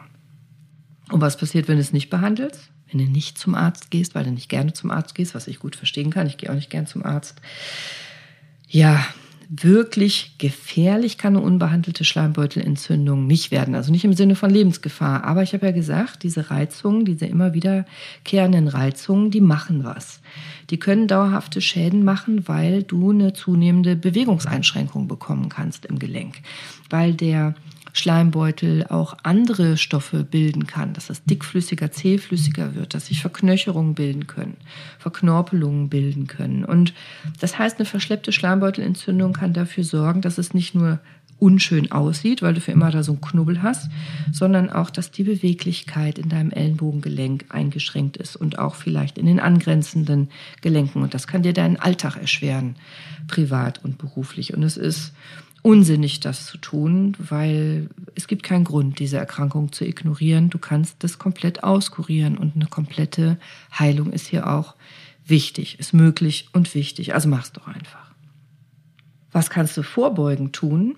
Und 1.11 1.19
was 1.19 1.35
passiert, 1.35 1.67
wenn 1.67 1.75
du 1.75 1.81
es 1.81 1.91
nicht 1.91 2.09
behandelst? 2.09 2.69
Wenn 2.89 2.99
du 2.99 3.11
nicht 3.11 3.37
zum 3.37 3.55
Arzt 3.55 3.91
gehst, 3.91 4.15
weil 4.15 4.23
du 4.23 4.31
nicht 4.31 4.47
gerne 4.47 4.71
zum 4.71 4.89
Arzt 4.89 5.15
gehst, 5.15 5.35
was 5.35 5.49
ich 5.49 5.59
gut 5.59 5.75
verstehen 5.75 6.11
kann. 6.11 6.27
Ich 6.27 6.37
gehe 6.37 6.49
auch 6.49 6.55
nicht 6.55 6.69
gern 6.69 6.87
zum 6.87 7.03
Arzt. 7.03 7.41
Ja, 8.69 9.05
wirklich 9.49 10.37
gefährlich 10.37 11.17
kann 11.17 11.35
eine 11.35 11.45
unbehandelte 11.45 12.03
Schleimbeutelentzündung 12.03 13.27
nicht 13.27 13.51
werden. 13.51 13.75
Also 13.75 13.91
nicht 13.91 14.05
im 14.05 14.13
Sinne 14.13 14.35
von 14.35 14.49
Lebensgefahr. 14.49 15.23
Aber 15.23 15.43
ich 15.43 15.53
habe 15.53 15.65
ja 15.65 15.71
gesagt, 15.71 16.23
diese 16.23 16.49
Reizungen, 16.49 17.05
diese 17.05 17.25
immer 17.25 17.53
wiederkehrenden 17.53 18.67
Reizungen, 18.67 19.31
die 19.31 19.41
machen 19.41 19.83
was. 19.83 20.21
Die 20.69 20.79
können 20.79 21.07
dauerhafte 21.07 21.61
Schäden 21.61 22.03
machen, 22.03 22.47
weil 22.47 22.83
du 22.83 23.11
eine 23.11 23.33
zunehmende 23.33 23.95
Bewegungseinschränkung 23.95 25.07
bekommen 25.07 25.49
kannst 25.49 25.85
im 25.85 25.99
Gelenk. 25.99 26.41
Weil 26.89 27.13
der 27.13 27.55
Schleimbeutel 27.97 28.85
auch 28.87 29.15
andere 29.23 29.77
Stoffe 29.77 30.25
bilden 30.25 30.67
kann, 30.67 30.93
dass 30.93 31.09
es 31.09 31.23
dickflüssiger, 31.23 31.93
zähflüssiger 31.93 32.75
wird, 32.75 32.93
dass 32.93 33.05
sich 33.05 33.21
Verknöcherungen 33.21 33.95
bilden 33.95 34.27
können, 34.27 34.57
Verknorpelungen 34.99 35.87
bilden 35.87 36.27
können. 36.27 36.65
Und 36.65 36.93
das 37.39 37.57
heißt, 37.57 37.79
eine 37.79 37.85
verschleppte 37.85 38.33
Schleimbeutelentzündung 38.33 39.31
kann 39.31 39.53
dafür 39.53 39.85
sorgen, 39.85 40.19
dass 40.19 40.37
es 40.37 40.53
nicht 40.53 40.75
nur 40.75 40.99
unschön 41.39 41.89
aussieht, 41.93 42.41
weil 42.41 42.53
du 42.53 42.59
für 42.59 42.73
immer 42.73 42.91
da 42.91 43.01
so 43.01 43.13
einen 43.13 43.21
Knubbel 43.21 43.63
hast, 43.63 43.89
sondern 44.29 44.69
auch, 44.69 44.89
dass 44.89 45.11
die 45.11 45.23
Beweglichkeit 45.23 46.19
in 46.19 46.27
deinem 46.27 46.51
Ellenbogengelenk 46.51 47.45
eingeschränkt 47.47 48.17
ist 48.17 48.35
und 48.35 48.59
auch 48.59 48.75
vielleicht 48.75 49.17
in 49.17 49.25
den 49.25 49.39
angrenzenden 49.39 50.29
Gelenken. 50.59 51.01
Und 51.01 51.13
das 51.13 51.27
kann 51.27 51.43
dir 51.43 51.53
deinen 51.53 51.77
Alltag 51.77 52.17
erschweren, 52.17 52.75
privat 53.27 53.85
und 53.85 53.97
beruflich. 53.97 54.53
Und 54.53 54.63
es 54.63 54.75
ist 54.75 55.13
unsinnig, 55.65 56.19
das 56.19 56.45
zu 56.45 56.59
tun, 56.59 57.15
weil 57.17 57.89
es 58.13 58.27
gibt 58.27 58.43
keinen 58.43 58.65
Grund, 58.65 58.99
diese 58.99 59.17
Erkrankung 59.17 59.71
zu 59.71 59.83
ignorieren. 59.83 60.51
Du 60.51 60.59
kannst 60.59 60.97
das 61.03 61.17
komplett 61.17 61.63
auskurieren 61.63 62.37
und 62.37 62.55
eine 62.55 62.67
komplette 62.67 63.39
Heilung 63.77 64.13
ist 64.13 64.27
hier 64.27 64.47
auch 64.47 64.75
wichtig, 65.25 65.79
ist 65.79 65.91
möglich 65.91 66.49
und 66.53 66.75
wichtig. 66.75 67.15
Also 67.15 67.29
mach's 67.29 67.51
doch 67.51 67.65
einfach. 67.65 68.11
Was 69.31 69.49
kannst 69.49 69.75
du 69.75 69.81
vorbeugend 69.81 70.53
tun? 70.53 70.97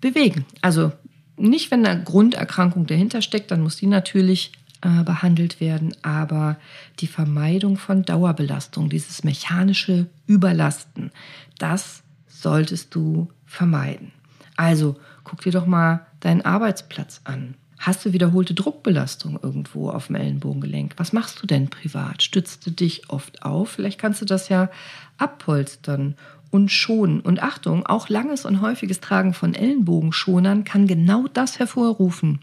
Bewegen. 0.00 0.46
Also 0.62 0.90
nicht, 1.36 1.70
wenn 1.70 1.84
eine 1.84 2.02
Grunderkrankung 2.02 2.86
dahinter 2.86 3.20
steckt, 3.20 3.50
dann 3.50 3.60
muss 3.60 3.76
die 3.76 3.86
natürlich 3.86 4.52
äh, 4.80 5.04
behandelt 5.04 5.60
werden, 5.60 5.94
aber 6.00 6.56
die 7.00 7.08
Vermeidung 7.08 7.76
von 7.76 8.06
Dauerbelastung, 8.06 8.88
dieses 8.88 9.22
mechanische 9.22 10.06
Überlasten, 10.26 11.10
das 11.58 12.02
solltest 12.26 12.94
du 12.94 13.28
vermeiden. 13.48 14.12
Also 14.56 14.96
guck 15.24 15.40
dir 15.40 15.52
doch 15.52 15.66
mal 15.66 16.06
deinen 16.20 16.42
Arbeitsplatz 16.42 17.20
an. 17.24 17.54
Hast 17.78 18.04
du 18.04 18.12
wiederholte 18.12 18.54
Druckbelastung 18.54 19.38
irgendwo 19.40 19.90
auf 19.90 20.08
dem 20.08 20.16
Ellenbogengelenk? 20.16 20.94
Was 20.96 21.12
machst 21.12 21.40
du 21.40 21.46
denn 21.46 21.70
privat? 21.70 22.22
Stützt 22.22 22.66
du 22.66 22.72
dich 22.72 23.08
oft 23.08 23.44
auf? 23.44 23.70
Vielleicht 23.70 24.00
kannst 24.00 24.20
du 24.20 24.24
das 24.24 24.48
ja 24.48 24.68
abpolstern 25.16 26.16
und 26.50 26.70
schonen. 26.70 27.20
Und 27.20 27.42
Achtung, 27.42 27.86
auch 27.86 28.08
langes 28.08 28.44
und 28.44 28.60
häufiges 28.60 29.00
Tragen 29.00 29.32
von 29.32 29.54
Ellenbogenschonern 29.54 30.64
kann 30.64 30.86
genau 30.86 31.26
das 31.32 31.58
hervorrufen, 31.58 32.40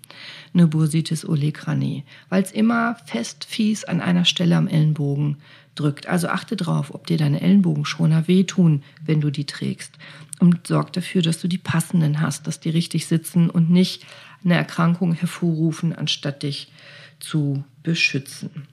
eine 0.53 0.67
Bursitis 0.67 1.27
olecranie, 1.27 2.03
weil 2.29 2.43
es 2.43 2.51
immer 2.51 2.95
fest 3.05 3.45
fies 3.45 3.83
an 3.83 4.01
einer 4.01 4.25
Stelle 4.25 4.55
am 4.55 4.67
Ellenbogen 4.67 5.37
drückt. 5.75 6.07
Also 6.07 6.29
achte 6.29 6.55
drauf, 6.55 6.93
ob 6.93 7.07
dir 7.07 7.17
deine 7.17 7.41
Ellenbogenschoner 7.41 8.27
wehtun, 8.27 8.83
wenn 9.05 9.21
du 9.21 9.29
die 9.29 9.45
trägst. 9.45 9.97
Und 10.39 10.67
sorg 10.67 10.93
dafür, 10.93 11.21
dass 11.21 11.39
du 11.39 11.47
die 11.47 11.57
passenden 11.57 12.19
hast, 12.19 12.47
dass 12.47 12.59
die 12.59 12.69
richtig 12.69 13.07
sitzen 13.07 13.49
und 13.49 13.69
nicht 13.69 14.05
eine 14.43 14.55
Erkrankung 14.55 15.13
hervorrufen, 15.13 15.95
anstatt 15.95 16.43
dich 16.43 16.71
zu 17.19 17.63
beschützen. 17.83 18.67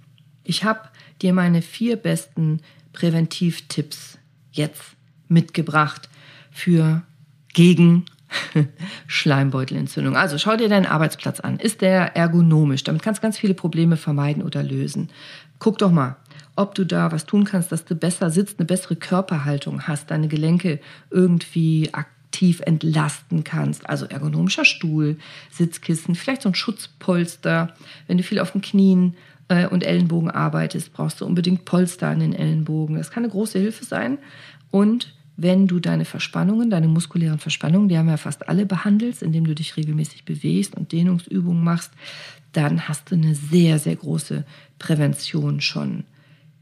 Ich 0.45 0.65
habe 0.65 0.89
dir 1.23 1.33
meine 1.33 1.63
vier 1.63 1.97
besten 1.97 2.61
Präventivtipps 2.93 4.19
jetzt 4.51 4.83
mitgebracht 5.29 6.09
für 6.51 7.03
gegen 7.53 8.07
Schleimbeutelentzündung. 9.07 10.17
Also 10.17 10.39
schau 10.39 10.57
dir 10.57 10.69
deinen 10.69 10.87
Arbeitsplatz 10.87 11.41
an. 11.41 11.59
Ist 11.59 11.81
der 11.81 12.17
ergonomisch? 12.17 12.85
Damit 12.85 13.03
kannst 13.03 13.21
du 13.21 13.23
ganz 13.23 13.39
viele 13.39 13.55
Probleme 13.55 13.97
vermeiden 13.97 14.43
oder 14.43 14.63
lösen. 14.63 15.11
Guck 15.59 15.79
doch 15.79 15.91
mal, 15.91 16.17
ob 16.57 16.75
du 16.75 16.85
da 16.85 17.13
was 17.13 17.27
tun 17.27 17.45
kannst, 17.45 17.73
dass 17.73 17.85
du 17.85 17.95
besser 17.95 18.31
sitzt, 18.31 18.59
eine 18.59 18.67
bessere 18.67 18.97
Körperhaltung 18.97 19.87
hast, 19.87 20.11
deine 20.11 20.29
Gelenke 20.29 20.81
irgendwie 21.11 21.91
aktiv 21.93 22.61
entlasten 22.65 23.45
kannst. 23.45 23.89
Also 23.89 24.07
ergonomischer 24.07 24.65
Stuhl, 24.65 25.17
Sitzkissen, 25.51 26.15
vielleicht 26.15 26.43
so 26.43 26.49
ein 26.51 26.55
Schutzpolster. 26.55 27.75
Wenn 28.07 28.19
du 28.19 28.23
viel 28.23 28.39
auf 28.39 28.53
den 28.53 28.61
Knien 28.61 29.17
äh, 29.49 29.67
und 29.67 29.85
Ellenbogen 29.85 30.31
arbeitest, 30.31 30.93
brauchst 30.93 31.21
du 31.21 31.27
unbedingt 31.27 31.65
Polster 31.65 32.09
an 32.09 32.21
den 32.21 32.35
Ellenbogen. 32.35 32.97
Das 32.97 33.11
kann 33.11 33.23
eine 33.23 33.33
große 33.33 33.59
Hilfe 33.59 33.85
sein. 33.85 34.19
Und 34.71 35.15
wenn 35.43 35.67
du 35.67 35.81
deine 35.81 36.05
Verspannungen, 36.05 36.71
deine 36.71 36.89
muskulären 36.89 37.39
Verspannungen, 37.39 37.89
die 37.89 37.99
haben 37.99 38.09
ja 38.09 38.17
fast 38.17 38.49
alle 38.49 38.67
behandelt, 38.67 39.23
indem 39.23 39.47
du 39.47 39.55
dich 39.55 39.77
regelmäßig 39.77 40.25
bewegst 40.25 40.77
und 40.77 40.93
Dehnungsübungen 40.93 41.63
machst, 41.63 41.93
dann 42.53 42.89
hast 42.89 43.11
du 43.11 43.17
eine 43.17 43.35
sehr, 43.35 43.79
sehr 43.79 43.97
große 43.97 44.45
Prävention 44.79 45.61
schon 45.61 46.05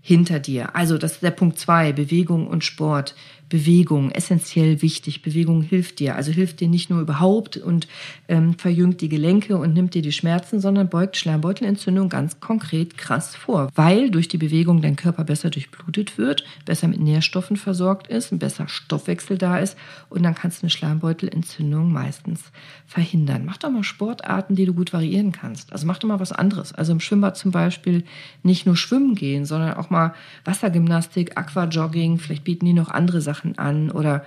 hinter 0.00 0.38
dir. 0.40 0.74
Also 0.74 0.98
das 0.98 1.12
ist 1.12 1.22
der 1.22 1.30
Punkt 1.30 1.58
zwei, 1.58 1.92
Bewegung 1.92 2.46
und 2.46 2.64
Sport. 2.64 3.14
Bewegung, 3.50 4.12
essentiell 4.12 4.80
wichtig. 4.80 5.22
Bewegung 5.22 5.60
hilft 5.60 5.98
dir. 5.98 6.14
Also 6.14 6.30
hilft 6.30 6.60
dir 6.60 6.68
nicht 6.68 6.88
nur 6.88 7.00
überhaupt 7.00 7.56
und 7.56 7.88
ähm, 8.28 8.54
verjüngt 8.54 9.00
die 9.00 9.08
Gelenke 9.08 9.58
und 9.58 9.74
nimmt 9.74 9.94
dir 9.94 10.02
die 10.02 10.12
Schmerzen, 10.12 10.60
sondern 10.60 10.88
beugt 10.88 11.16
Schleimbeutelentzündung 11.16 12.08
ganz 12.08 12.38
konkret 12.38 12.96
krass 12.96 13.34
vor. 13.34 13.68
Weil 13.74 14.10
durch 14.10 14.28
die 14.28 14.38
Bewegung 14.38 14.80
dein 14.80 14.94
Körper 14.94 15.24
besser 15.24 15.50
durchblutet 15.50 16.16
wird, 16.16 16.44
besser 16.64 16.86
mit 16.86 17.00
Nährstoffen 17.00 17.56
versorgt 17.56 18.06
ist, 18.06 18.30
ein 18.32 18.38
besser 18.38 18.68
Stoffwechsel 18.68 19.36
da 19.36 19.58
ist 19.58 19.76
und 20.08 20.22
dann 20.22 20.36
kannst 20.36 20.62
du 20.62 20.64
eine 20.64 20.70
Schleimbeutelentzündung 20.70 21.92
meistens 21.92 22.52
verhindern. 22.86 23.42
Mach 23.44 23.56
doch 23.56 23.70
mal 23.70 23.82
Sportarten, 23.82 24.54
die 24.54 24.64
du 24.64 24.74
gut 24.74 24.92
variieren 24.92 25.32
kannst. 25.32 25.72
Also 25.72 25.88
mach 25.88 25.98
doch 25.98 26.08
mal 26.08 26.20
was 26.20 26.30
anderes. 26.30 26.72
Also 26.72 26.92
im 26.92 27.00
Schwimmbad 27.00 27.36
zum 27.36 27.50
Beispiel 27.50 28.04
nicht 28.44 28.64
nur 28.64 28.76
schwimmen 28.76 29.16
gehen, 29.16 29.44
sondern 29.44 29.74
auch 29.74 29.90
mal 29.90 30.14
Wassergymnastik, 30.44 31.36
Aquajogging, 31.36 32.18
vielleicht 32.18 32.44
bieten 32.44 32.66
die 32.66 32.74
noch 32.74 32.90
andere 32.90 33.20
Sachen 33.20 33.39
Sachen 33.40 33.58
an 33.58 33.90
oder 33.90 34.24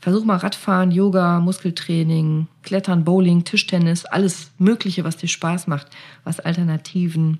versuch 0.00 0.24
mal 0.24 0.36
Radfahren, 0.36 0.90
Yoga, 0.90 1.40
Muskeltraining, 1.40 2.48
Klettern, 2.62 3.04
Bowling, 3.04 3.44
Tischtennis, 3.44 4.04
alles 4.04 4.50
Mögliche, 4.58 5.04
was 5.04 5.16
dir 5.16 5.28
Spaß 5.28 5.68
macht, 5.68 5.88
was 6.24 6.40
Alternativen 6.40 7.38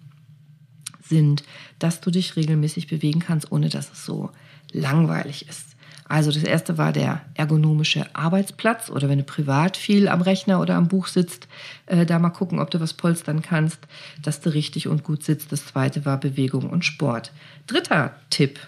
sind, 1.02 1.44
dass 1.78 2.00
du 2.00 2.10
dich 2.10 2.36
regelmäßig 2.36 2.86
bewegen 2.86 3.20
kannst, 3.20 3.52
ohne 3.52 3.68
dass 3.68 3.92
es 3.92 4.04
so 4.04 4.30
langweilig 4.72 5.48
ist. 5.48 5.76
Also 6.08 6.30
das 6.30 6.44
erste 6.44 6.78
war 6.78 6.92
der 6.92 7.22
ergonomische 7.34 8.06
Arbeitsplatz 8.14 8.90
oder 8.90 9.08
wenn 9.08 9.18
du 9.18 9.24
privat 9.24 9.76
viel 9.76 10.06
am 10.06 10.22
Rechner 10.22 10.60
oder 10.60 10.76
am 10.76 10.86
Buch 10.86 11.08
sitzt, 11.08 11.48
äh, 11.86 12.06
da 12.06 12.20
mal 12.20 12.30
gucken, 12.30 12.60
ob 12.60 12.70
du 12.70 12.80
was 12.80 12.94
polstern 12.94 13.42
kannst, 13.42 13.78
dass 14.22 14.40
du 14.40 14.50
richtig 14.54 14.86
und 14.86 15.02
gut 15.02 15.24
sitzt. 15.24 15.50
Das 15.50 15.66
zweite 15.66 16.04
war 16.04 16.18
Bewegung 16.18 16.70
und 16.70 16.84
Sport. 16.84 17.32
Dritter 17.66 18.14
Tipp 18.30 18.60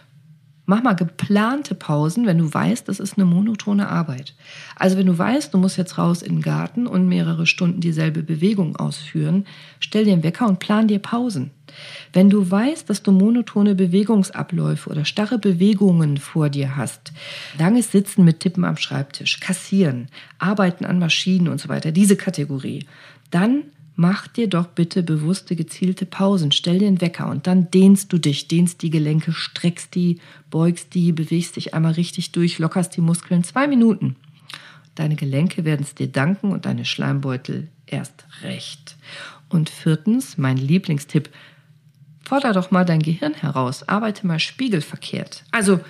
Mach 0.70 0.82
mal 0.82 0.92
geplante 0.92 1.74
Pausen, 1.74 2.26
wenn 2.26 2.36
du 2.36 2.52
weißt, 2.52 2.88
das 2.88 3.00
ist 3.00 3.16
eine 3.16 3.24
monotone 3.24 3.88
Arbeit. 3.88 4.34
Also 4.76 4.98
wenn 4.98 5.06
du 5.06 5.16
weißt, 5.16 5.54
du 5.54 5.56
musst 5.56 5.78
jetzt 5.78 5.96
raus 5.96 6.20
in 6.20 6.34
den 6.34 6.42
Garten 6.42 6.86
und 6.86 7.08
mehrere 7.08 7.46
Stunden 7.46 7.80
dieselbe 7.80 8.22
Bewegung 8.22 8.76
ausführen, 8.76 9.46
stell 9.80 10.04
dir 10.04 10.12
einen 10.12 10.22
Wecker 10.22 10.46
und 10.46 10.58
plan 10.58 10.86
dir 10.86 10.98
Pausen. 10.98 11.52
Wenn 12.12 12.28
du 12.28 12.50
weißt, 12.50 12.90
dass 12.90 13.02
du 13.02 13.12
monotone 13.12 13.74
Bewegungsabläufe 13.74 14.90
oder 14.90 15.06
starre 15.06 15.38
Bewegungen 15.38 16.18
vor 16.18 16.50
dir 16.50 16.76
hast, 16.76 17.14
langes 17.58 17.90
Sitzen 17.90 18.26
mit 18.26 18.40
Tippen 18.40 18.66
am 18.66 18.76
Schreibtisch, 18.76 19.40
kassieren, 19.40 20.08
arbeiten 20.38 20.84
an 20.84 20.98
Maschinen 20.98 21.48
und 21.48 21.62
so 21.62 21.70
weiter, 21.70 21.92
diese 21.92 22.16
Kategorie, 22.16 22.84
dann 23.30 23.62
Mach 24.00 24.28
dir 24.28 24.46
doch 24.46 24.68
bitte 24.68 25.02
bewusste, 25.02 25.56
gezielte 25.56 26.06
Pausen. 26.06 26.52
Stell 26.52 26.78
dir 26.78 26.86
einen 26.86 27.00
Wecker 27.00 27.28
und 27.28 27.48
dann 27.48 27.68
dehnst 27.72 28.12
du 28.12 28.18
dich, 28.18 28.46
dehnst 28.46 28.80
die 28.82 28.90
Gelenke, 28.90 29.32
streckst 29.32 29.92
die, 29.96 30.20
beugst 30.50 30.94
die, 30.94 31.10
bewegst 31.10 31.56
dich 31.56 31.74
einmal 31.74 31.94
richtig 31.94 32.30
durch, 32.30 32.60
lockerst 32.60 32.96
die 32.96 33.00
Muskeln. 33.00 33.42
Zwei 33.42 33.66
Minuten. 33.66 34.14
Deine 34.94 35.16
Gelenke 35.16 35.64
werden 35.64 35.82
es 35.82 35.96
dir 35.96 36.06
danken 36.06 36.52
und 36.52 36.64
deine 36.64 36.84
Schleimbeutel 36.84 37.66
erst 37.86 38.24
recht. 38.42 38.96
Und 39.48 39.68
viertens, 39.68 40.38
mein 40.38 40.58
Lieblingstipp, 40.58 41.30
forder 42.24 42.52
doch 42.52 42.70
mal 42.70 42.84
dein 42.84 43.02
Gehirn 43.02 43.34
heraus, 43.34 43.88
arbeite 43.88 44.28
mal 44.28 44.38
spiegelverkehrt. 44.38 45.42
Also, 45.50 45.80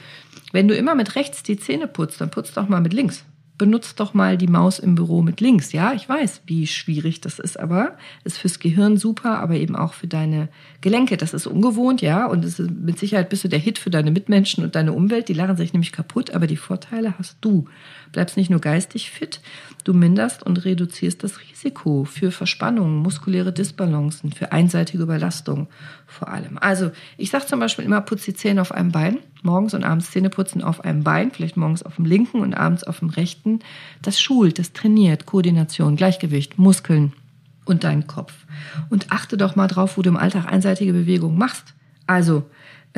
wenn 0.52 0.66
du 0.66 0.74
immer 0.74 0.94
mit 0.94 1.14
rechts 1.14 1.42
die 1.42 1.58
Zähne 1.58 1.86
putzt, 1.86 2.22
dann 2.22 2.30
putzt 2.30 2.56
doch 2.56 2.70
mal 2.70 2.80
mit 2.80 2.94
links 2.94 3.26
benutzt 3.58 3.98
doch 4.00 4.14
mal 4.14 4.38
die 4.38 4.46
Maus 4.46 4.78
im 4.78 4.94
Büro 4.94 5.20
mit 5.20 5.40
links. 5.40 5.72
Ja, 5.72 5.92
ich 5.92 6.08
weiß, 6.08 6.42
wie 6.46 6.66
schwierig 6.66 7.20
das 7.20 7.38
ist, 7.38 7.58
aber 7.58 7.96
ist 8.24 8.38
fürs 8.38 8.60
Gehirn 8.60 8.96
super, 8.96 9.40
aber 9.40 9.56
eben 9.56 9.76
auch 9.76 9.92
für 9.92 10.06
deine 10.06 10.48
Gelenke. 10.80 11.16
Das 11.16 11.34
ist 11.34 11.46
ungewohnt, 11.46 12.00
ja, 12.00 12.26
und 12.26 12.44
es 12.44 12.60
ist 12.60 12.70
mit 12.70 12.98
Sicherheit 12.98 13.28
bist 13.28 13.44
du 13.44 13.48
der 13.48 13.58
Hit 13.58 13.78
für 13.78 13.90
deine 13.90 14.12
Mitmenschen 14.12 14.64
und 14.64 14.76
deine 14.76 14.92
Umwelt. 14.92 15.28
Die 15.28 15.34
lachen 15.34 15.56
sich 15.56 15.72
nämlich 15.72 15.92
kaputt, 15.92 16.30
aber 16.30 16.46
die 16.46 16.56
Vorteile 16.56 17.18
hast 17.18 17.38
du. 17.40 17.66
Bleibst 18.12 18.36
nicht 18.36 18.50
nur 18.50 18.60
geistig 18.60 19.10
fit, 19.10 19.40
du 19.84 19.94
minderst 19.94 20.42
und 20.42 20.64
reduzierst 20.64 21.22
das 21.22 21.40
Risiko 21.40 22.04
für 22.04 22.30
Verspannungen, 22.30 22.98
muskuläre 22.98 23.52
Disbalancen, 23.52 24.32
für 24.32 24.52
einseitige 24.52 25.02
Überlastung 25.02 25.68
vor 26.06 26.28
allem. 26.28 26.58
Also, 26.58 26.90
ich 27.16 27.30
sage 27.30 27.46
zum 27.46 27.60
Beispiel 27.60 27.84
immer, 27.84 28.00
putz 28.00 28.24
die 28.24 28.34
Zähne 28.34 28.60
auf 28.60 28.72
einem 28.72 28.92
Bein 28.92 29.18
morgens 29.42 29.74
und 29.74 29.84
abends 29.84 30.10
Zähne 30.10 30.30
putzen 30.30 30.62
auf 30.62 30.84
einem 30.84 31.04
Bein, 31.04 31.30
vielleicht 31.30 31.56
morgens 31.56 31.82
auf 31.82 31.96
dem 31.96 32.04
linken 32.04 32.40
und 32.40 32.54
abends 32.54 32.84
auf 32.84 33.00
dem 33.00 33.10
rechten. 33.10 33.60
Das 34.02 34.20
schult, 34.20 34.58
das 34.58 34.72
trainiert 34.72 35.26
Koordination, 35.26 35.96
Gleichgewicht, 35.96 36.58
Muskeln 36.58 37.12
und 37.64 37.84
deinen 37.84 38.06
Kopf. 38.06 38.32
Und 38.90 39.12
achte 39.12 39.36
doch 39.36 39.56
mal 39.56 39.68
drauf, 39.68 39.96
wo 39.96 40.02
du 40.02 40.10
im 40.10 40.16
Alltag 40.16 40.46
einseitige 40.46 40.92
Bewegungen 40.92 41.38
machst. 41.38 41.74
Also 42.06 42.44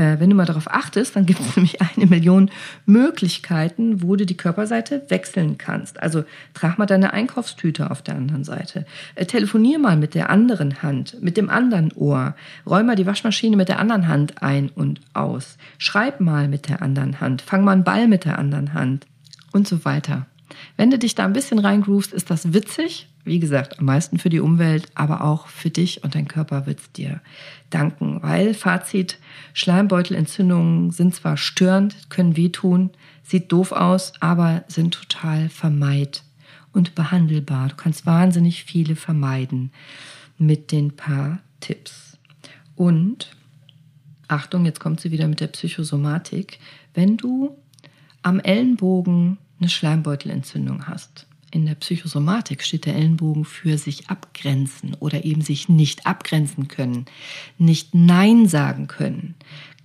wenn 0.01 0.31
du 0.31 0.37
mal 0.37 0.47
darauf 0.47 0.71
achtest, 0.71 1.17
dann 1.17 1.27
gibt 1.27 1.41
es 1.41 1.57
nämlich 1.57 1.81
eine 1.81 2.07
Million 2.07 2.51
Möglichkeiten, 2.87 4.03
wo 4.03 4.17
du 4.17 4.27
die 4.27 4.37
Körperseite 4.37 5.03
wechseln 5.09 5.59
kannst. 5.59 6.03
Also 6.03 6.25
trag 6.55 6.79
mal 6.79 6.87
deine 6.87 7.13
Einkaufstüte 7.13 7.91
auf 7.91 8.03
der 8.03 8.17
anderen 8.17 8.45
Seite. 8.45 8.87
Äh, 9.15 9.27
telefonier 9.27 9.79
mal 9.79 9.97
mit 9.97 10.15
der 10.15 10.31
anderen 10.31 10.83
Hand, 10.83 11.17
mit 11.21 11.37
dem 11.37 11.51
anderen 11.51 11.93
Ohr. 11.93 12.35
Räum 12.67 12.87
mal 12.87 12.97
die 12.97 13.07
Waschmaschine 13.07 13.57
mit 13.57 13.69
der 13.69 13.79
anderen 13.79 14.09
Hand 14.09 14.43
ein 14.43 14.71
und 14.71 15.01
aus. 15.13 15.57
Schreib 15.79 16.21
mal 16.21 16.49
mit 16.49 16.69
der 16.69 16.83
anderen 16.83 17.21
Hand. 17.21 17.43
Fang 17.43 17.65
mal 17.65 17.73
einen 17.73 17.85
Ball 17.85 18.09
mit 18.09 18.25
der 18.25 18.39
anderen 18.39 18.75
Hand 18.75 19.07
und 19.53 19.69
so 19.69 19.85
weiter. 19.85 20.27
Wenn 20.77 20.91
du 20.91 20.99
dich 20.99 21.15
da 21.15 21.25
ein 21.25 21.33
bisschen 21.33 21.59
reingroovst, 21.59 22.13
ist 22.13 22.31
das 22.31 22.53
witzig. 22.53 23.09
Wie 23.25 23.39
gesagt, 23.39 23.79
am 23.79 23.85
meisten 23.85 24.19
für 24.19 24.31
die 24.31 24.41
Umwelt, 24.41 24.89
aber 24.95 25.23
auch 25.23 25.47
für 25.47 25.71
dich 25.71 26.03
und 26.03 26.15
dein 26.15 26.27
Körper 26.27 26.67
wird 26.67 26.81
es 26.81 26.93
dir 26.93 27.21
danken. 27.71 28.23
Weil, 28.23 28.55
Fazit, 28.55 29.19
Schleimbeutelentzündungen 29.55 30.91
sind 30.91 31.15
zwar 31.15 31.37
störend, 31.37 32.11
können 32.11 32.37
wehtun, 32.37 32.91
sieht 33.23 33.51
doof 33.53 33.73
aus, 33.73 34.13
aber 34.21 34.65
sind 34.69 34.95
total 34.95 35.49
vermeid 35.49 36.23
und 36.73 36.95
behandelbar. 36.95 37.69
Du 37.69 37.77
kannst 37.77 38.07
wahnsinnig 38.07 38.65
viele 38.65 38.97
vermeiden 38.97 39.73
mit 40.39 40.73
den 40.73 40.97
paar 40.97 41.41
Tipps. 41.61 42.19
Und 42.77 43.37
Achtung, 44.29 44.65
jetzt 44.65 44.81
kommt 44.81 45.01
sie 45.01 45.11
wieder 45.11 45.29
mit 45.29 45.41
der 45.41 45.49
Psychosomatik. 45.49 46.61
Wenn 46.95 47.17
du 47.17 47.57
am 48.23 48.41
Ellenbogen 48.41 49.39
eine 49.59 49.69
Schleimbeutelentzündung 49.69 50.87
hast. 50.87 51.27
In 51.53 51.67
der 51.67 51.75
Psychosomatik 51.75 52.63
steht 52.63 52.87
der 52.87 52.95
Ellenbogen 52.95 53.45
für 53.45 53.77
sich 53.77 54.09
abgrenzen 54.09 54.95
oder 55.01 55.25
eben 55.25 55.43
sich 55.43 55.69
nicht 55.69 56.07
abgrenzen 56.07 56.69
können, 56.69 57.07
nicht 57.59 57.95
Nein 57.95 58.47
sagen 58.47 58.87
können, 58.87 59.35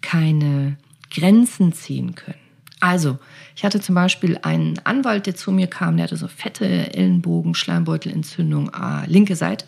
keine 0.02 0.78
Grenzen 1.10 1.74
ziehen 1.74 2.14
können. 2.14 2.38
Also, 2.80 3.18
ich 3.56 3.64
hatte 3.64 3.82
zum 3.82 3.96
Beispiel 3.96 4.38
einen 4.44 4.78
Anwalt, 4.84 5.26
der 5.26 5.36
zu 5.36 5.52
mir 5.52 5.68
kam, 5.68 5.98
der 5.98 6.04
hatte 6.04 6.18
so 6.18 6.28
fette 6.28 6.94
Ellenbogen, 6.94 7.56
Schleimbeutelentzündung, 7.56 8.72
ah, 8.74 9.06
linke 9.08 9.36
Seite. 9.36 9.66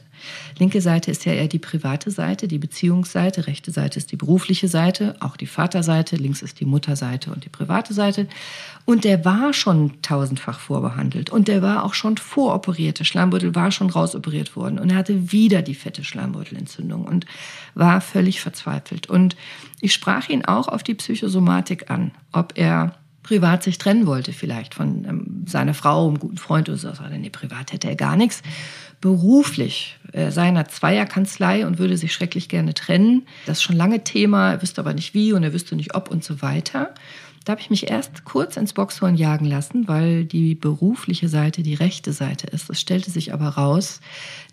Linke 0.57 0.81
Seite 0.81 1.11
ist 1.11 1.25
ja 1.25 1.33
eher 1.33 1.47
die 1.47 1.59
private 1.59 2.11
Seite, 2.11 2.47
die 2.47 2.57
Beziehungsseite. 2.57 3.47
Rechte 3.47 3.71
Seite 3.71 3.97
ist 3.99 4.11
die 4.11 4.15
berufliche 4.15 4.67
Seite, 4.67 5.15
auch 5.19 5.37
die 5.37 5.47
Vaterseite. 5.47 6.15
Links 6.15 6.41
ist 6.41 6.59
die 6.59 6.65
Mutterseite 6.65 7.31
und 7.31 7.45
die 7.45 7.49
private 7.49 7.93
Seite. 7.93 8.27
Und 8.85 9.03
der 9.03 9.25
war 9.25 9.53
schon 9.53 10.01
tausendfach 10.01 10.59
vorbehandelt. 10.59 11.29
Und 11.29 11.47
der 11.47 11.61
war 11.61 11.83
auch 11.83 11.93
schon 11.93 12.17
voroperiert. 12.17 12.99
Der 12.99 13.05
Schleimbeutel 13.05 13.55
war 13.55 13.71
schon 13.71 13.89
rausoperiert 13.89 14.55
worden. 14.55 14.79
Und 14.79 14.91
er 14.91 14.97
hatte 14.97 15.31
wieder 15.31 15.61
die 15.61 15.75
fette 15.75 16.03
Schleimbeutelentzündung 16.03 17.05
und 17.05 17.25
war 17.75 18.01
völlig 18.01 18.41
verzweifelt. 18.41 19.09
Und 19.09 19.35
ich 19.81 19.93
sprach 19.93 20.29
ihn 20.29 20.45
auch 20.45 20.67
auf 20.67 20.83
die 20.83 20.95
Psychosomatik 20.95 21.89
an, 21.91 22.11
ob 22.31 22.53
er 22.55 22.95
privat 23.27 23.61
sich 23.61 23.77
trennen 23.77 24.07
wollte, 24.07 24.31
vielleicht 24.31 24.73
von 24.73 25.03
ähm, 25.03 25.43
seiner 25.45 25.73
Frau, 25.73 26.07
einem 26.07 26.17
guten 26.17 26.37
Freund 26.37 26.69
oder 26.69 26.77
so. 26.77 26.89
Nee, 27.11 27.29
privat 27.29 27.73
hätte 27.73 27.89
er 27.89 27.97
gar 27.97 28.15
nichts 28.15 28.41
beruflich 29.01 29.97
äh, 30.13 30.31
seiner 30.31 30.69
Zweierkanzlei 30.69 31.67
und 31.67 31.77
würde 31.77 31.97
sich 31.97 32.13
schrecklich 32.13 32.47
gerne 32.47 32.73
trennen. 32.73 33.27
Das 33.45 33.57
ist 33.57 33.63
schon 33.63 33.75
lange 33.75 34.05
Thema, 34.05 34.51
er 34.51 34.61
wüsste 34.61 34.79
aber 34.79 34.93
nicht 34.93 35.13
wie 35.13 35.33
und 35.33 35.43
er 35.43 35.51
wüsste 35.51 35.75
nicht 35.75 35.93
ob 35.93 36.09
und 36.09 36.23
so 36.23 36.41
weiter. 36.41 36.93
Da 37.43 37.51
habe 37.51 37.61
ich 37.61 37.69
mich 37.69 37.89
erst 37.89 38.23
kurz 38.23 38.55
ins 38.55 38.71
Boxhorn 38.71 39.15
jagen 39.15 39.45
lassen, 39.45 39.89
weil 39.89 40.23
die 40.23 40.55
berufliche 40.55 41.27
Seite 41.27 41.63
die 41.63 41.75
rechte 41.75 42.13
Seite 42.13 42.47
ist. 42.47 42.69
Es 42.69 42.79
stellte 42.79 43.11
sich 43.11 43.33
aber 43.33 43.49
raus, 43.49 43.99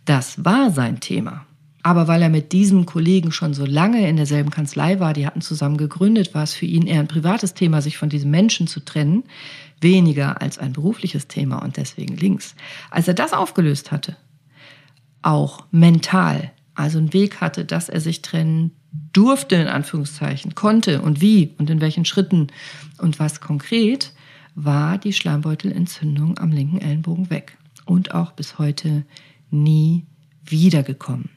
das 0.05 0.45
war 0.45 0.73
sein 0.73 0.99
Thema. 0.99 1.47
Aber 1.85 2.09
weil 2.09 2.23
er 2.23 2.31
mit 2.31 2.53
diesem 2.53 2.87
Kollegen 2.87 3.31
schon 3.31 3.53
so 3.53 3.67
lange 3.67 4.09
in 4.09 4.17
derselben 4.17 4.49
Kanzlei 4.49 5.01
war, 5.01 5.13
die 5.13 5.27
hatten 5.27 5.43
zusammen 5.43 5.77
gegründet, 5.77 6.33
war 6.33 6.43
es 6.43 6.55
für 6.55 6.65
ihn 6.65 6.87
eher 6.87 6.99
ein 6.99 7.09
privates 7.09 7.53
Thema, 7.53 7.83
sich 7.83 7.99
von 7.99 8.09
diesem 8.09 8.31
Menschen 8.31 8.67
zu 8.67 8.81
trennen, 8.81 9.25
weniger 9.83 10.41
als 10.41 10.59
ein 10.59 10.73
berufliches 10.73 11.29
Thema 11.29 11.59
und 11.59 11.77
deswegen 11.77 12.17
links. 12.17 12.55
Als 12.91 13.07
er 13.07 13.13
das 13.13 13.35
aufgelöst 13.35 13.93
hatte, 13.93 14.17
auch 15.21 15.67
mental, 15.73 16.53
also 16.75 16.97
einen 16.97 17.13
Weg 17.13 17.43
hatte, 17.43 17.67
dass 17.67 17.91
er 17.91 18.01
sich 18.01 18.23
trennen 18.23 18.71
durfte, 19.13 19.57
in 19.57 19.69
Anführungszeichen, 19.69 20.55
konnte 20.55 21.03
und 21.03 21.21
wie 21.21 21.55
und 21.59 21.69
in 21.69 21.83
welchen 21.83 22.07
Schritten 22.07 22.47
und 22.97 23.19
was 23.19 23.43
konkret, 23.43 24.15
war 24.55 24.97
die 24.97 25.13
Schleimbeutelentzündung 25.13 26.39
am 26.39 26.51
linken 26.51 26.79
Ellenbogen 26.79 27.29
weg 27.29 27.59
und 27.85 28.15
auch 28.15 28.33
bis 28.33 28.59
heute 28.59 29.05
nie 29.51 30.07
wiedergekommen. 30.47 31.29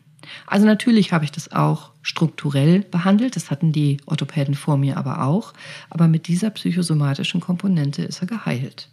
Also 0.46 0.66
natürlich 0.66 1.14
habe 1.14 1.26
ich 1.26 1.32
das 1.32 1.52
auch 1.52 1.92
strukturell 2.02 2.82
behandelt, 2.82 3.36
das 3.36 3.52
hatten 3.52 3.72
die 3.72 3.98
Orthopäden 4.06 4.56
vor 4.56 4.78
mir 4.78 4.98
aber 4.98 5.24
auch, 5.24 5.54
aber 5.90 6.08
mit 6.08 6.28
dieser 6.28 6.50
psychosomatischen 6.50 7.42
Komponente 7.42 8.04
ist 8.04 8.22
er 8.22 8.28
geheilt. 8.28 8.90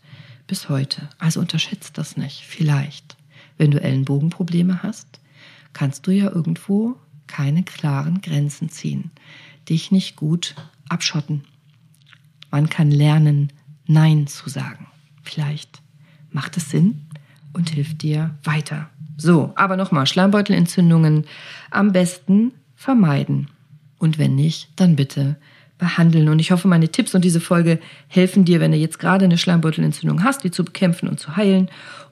Bis 0.46 0.68
heute. 0.68 1.08
Also 1.18 1.40
unterschätzt 1.40 1.96
das 1.96 2.16
nicht, 2.16 2.44
vielleicht. 2.46 3.16
Wenn 3.56 3.70
du 3.70 3.80
Ellenbogenprobleme 3.80 4.82
hast, 4.82 5.20
kannst 5.72 6.06
du 6.06 6.10
ja 6.10 6.30
irgendwo 6.30 6.96
keine 7.26 7.62
klaren 7.62 8.20
Grenzen 8.20 8.68
ziehen, 8.68 9.10
dich 9.68 9.90
nicht 9.90 10.16
gut 10.16 10.54
abschotten. 10.88 11.44
Man 12.50 12.68
kann 12.68 12.90
lernen, 12.90 13.52
Nein 13.86 14.26
zu 14.26 14.48
sagen. 14.48 14.86
Vielleicht 15.22 15.82
macht 16.30 16.56
es 16.56 16.70
Sinn 16.70 17.06
und 17.52 17.70
hilft 17.70 18.02
dir 18.02 18.34
weiter. 18.44 18.90
So, 19.16 19.52
aber 19.54 19.76
nochmal, 19.76 20.06
Schleimbeutelentzündungen 20.06 21.24
am 21.70 21.92
besten 21.92 22.52
vermeiden. 22.74 23.48
Und 23.98 24.18
wenn 24.18 24.34
nicht, 24.34 24.68
dann 24.76 24.96
bitte 24.96 25.36
behandeln. 25.78 26.28
Und 26.28 26.38
ich 26.38 26.50
hoffe, 26.50 26.68
meine 26.68 26.88
Tipps 26.88 27.14
und 27.14 27.24
diese 27.24 27.40
Folge 27.40 27.80
helfen 28.08 28.44
dir, 28.44 28.60
wenn 28.60 28.72
du 28.72 28.78
jetzt 28.78 28.98
gerade 28.98 29.24
eine 29.24 29.38
Schleimbeutelentzündung 29.38 30.24
hast, 30.24 30.44
die 30.44 30.50
zu 30.50 30.64
bekämpfen 30.64 31.08
und 31.08 31.20
zu 31.20 31.36
heilen 31.36 31.68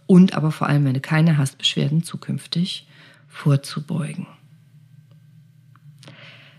und 0.07 0.35
aber 0.35 0.51
vor 0.51 0.69
allem, 0.69 0.85
wenn 0.85 0.95
du 0.95 1.01
keine 1.01 1.39
hast, 1.39 1.59
Beschwerden 1.59 2.03
zukünftig 2.03 2.87
vorzubeugen. 3.29 4.27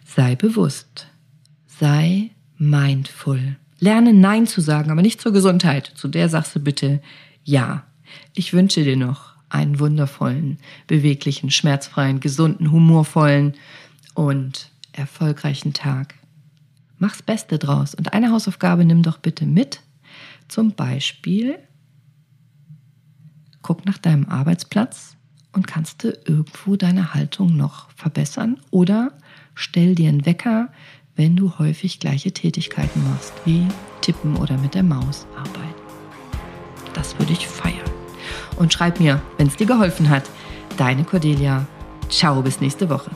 Sei 0.06 0.36
bewusst, 0.36 1.08
sei 1.68 2.32
mindful. 2.58 3.58
Lerne 3.80 4.14
Nein 4.14 4.48
zu 4.48 4.62
sagen, 4.62 4.92
aber 4.92 5.02
nicht 5.02 5.22
zur 5.22 5.34
Gesundheit. 5.34 5.92
Zu 5.96 6.08
der 6.08 6.30
sagst 6.30 6.56
du 6.56 6.60
bitte 6.60 7.02
Ja. 7.44 7.84
Ich 8.36 8.54
wünsche 8.54 8.84
dir 8.84 8.96
noch 8.96 9.33
einen 9.54 9.80
wundervollen, 9.80 10.58
beweglichen, 10.88 11.52
schmerzfreien, 11.52 12.20
gesunden, 12.20 12.72
humorvollen 12.72 13.54
und 14.14 14.72
erfolgreichen 14.92 15.74
Tag. 15.74 16.16
Mach's 16.98 17.22
Beste 17.22 17.60
draus. 17.60 17.96
Und 17.96 18.14
eine 18.14 18.32
Hausaufgabe 18.32 18.86
nimm 18.86 19.04
doch 19.04 19.18
bitte 19.18 19.46
mit. 19.46 19.82
Zum 20.48 20.74
Beispiel 20.74 21.60
guck 23.62 23.86
nach 23.86 23.98
deinem 23.98 24.28
Arbeitsplatz 24.28 25.16
und 25.54 25.68
kannst 25.68 26.04
du 26.04 26.10
irgendwo 26.26 26.76
deine 26.76 27.14
Haltung 27.14 27.56
noch 27.56 27.90
verbessern 27.92 28.60
oder 28.72 29.14
stell 29.56 29.96
dir 29.96 30.10
einen 30.10 30.26
Wecker, 30.26 30.70
wenn 31.16 31.36
du 31.36 31.58
häufig 31.60 32.00
gleiche 32.00 32.32
Tätigkeiten 32.32 33.04
machst, 33.10 33.34
wie 33.46 33.68
tippen 34.02 34.36
oder 34.36 34.58
mit 34.58 34.76
der 34.76 34.84
Maus 34.84 35.26
arbeiten. 35.36 35.82
Das 36.94 37.18
würde 37.20 37.34
ich 37.34 37.48
feiern. 37.48 37.93
Und 38.56 38.74
schreib 38.74 39.00
mir, 39.00 39.22
wenn 39.38 39.48
es 39.48 39.56
dir 39.56 39.68
geholfen 39.68 40.10
hat. 40.10 40.24
Deine 40.78 41.04
Cordelia. 41.04 41.66
Ciao, 42.10 42.42
bis 42.42 42.62
nächste 42.62 42.90
Woche. 42.90 43.12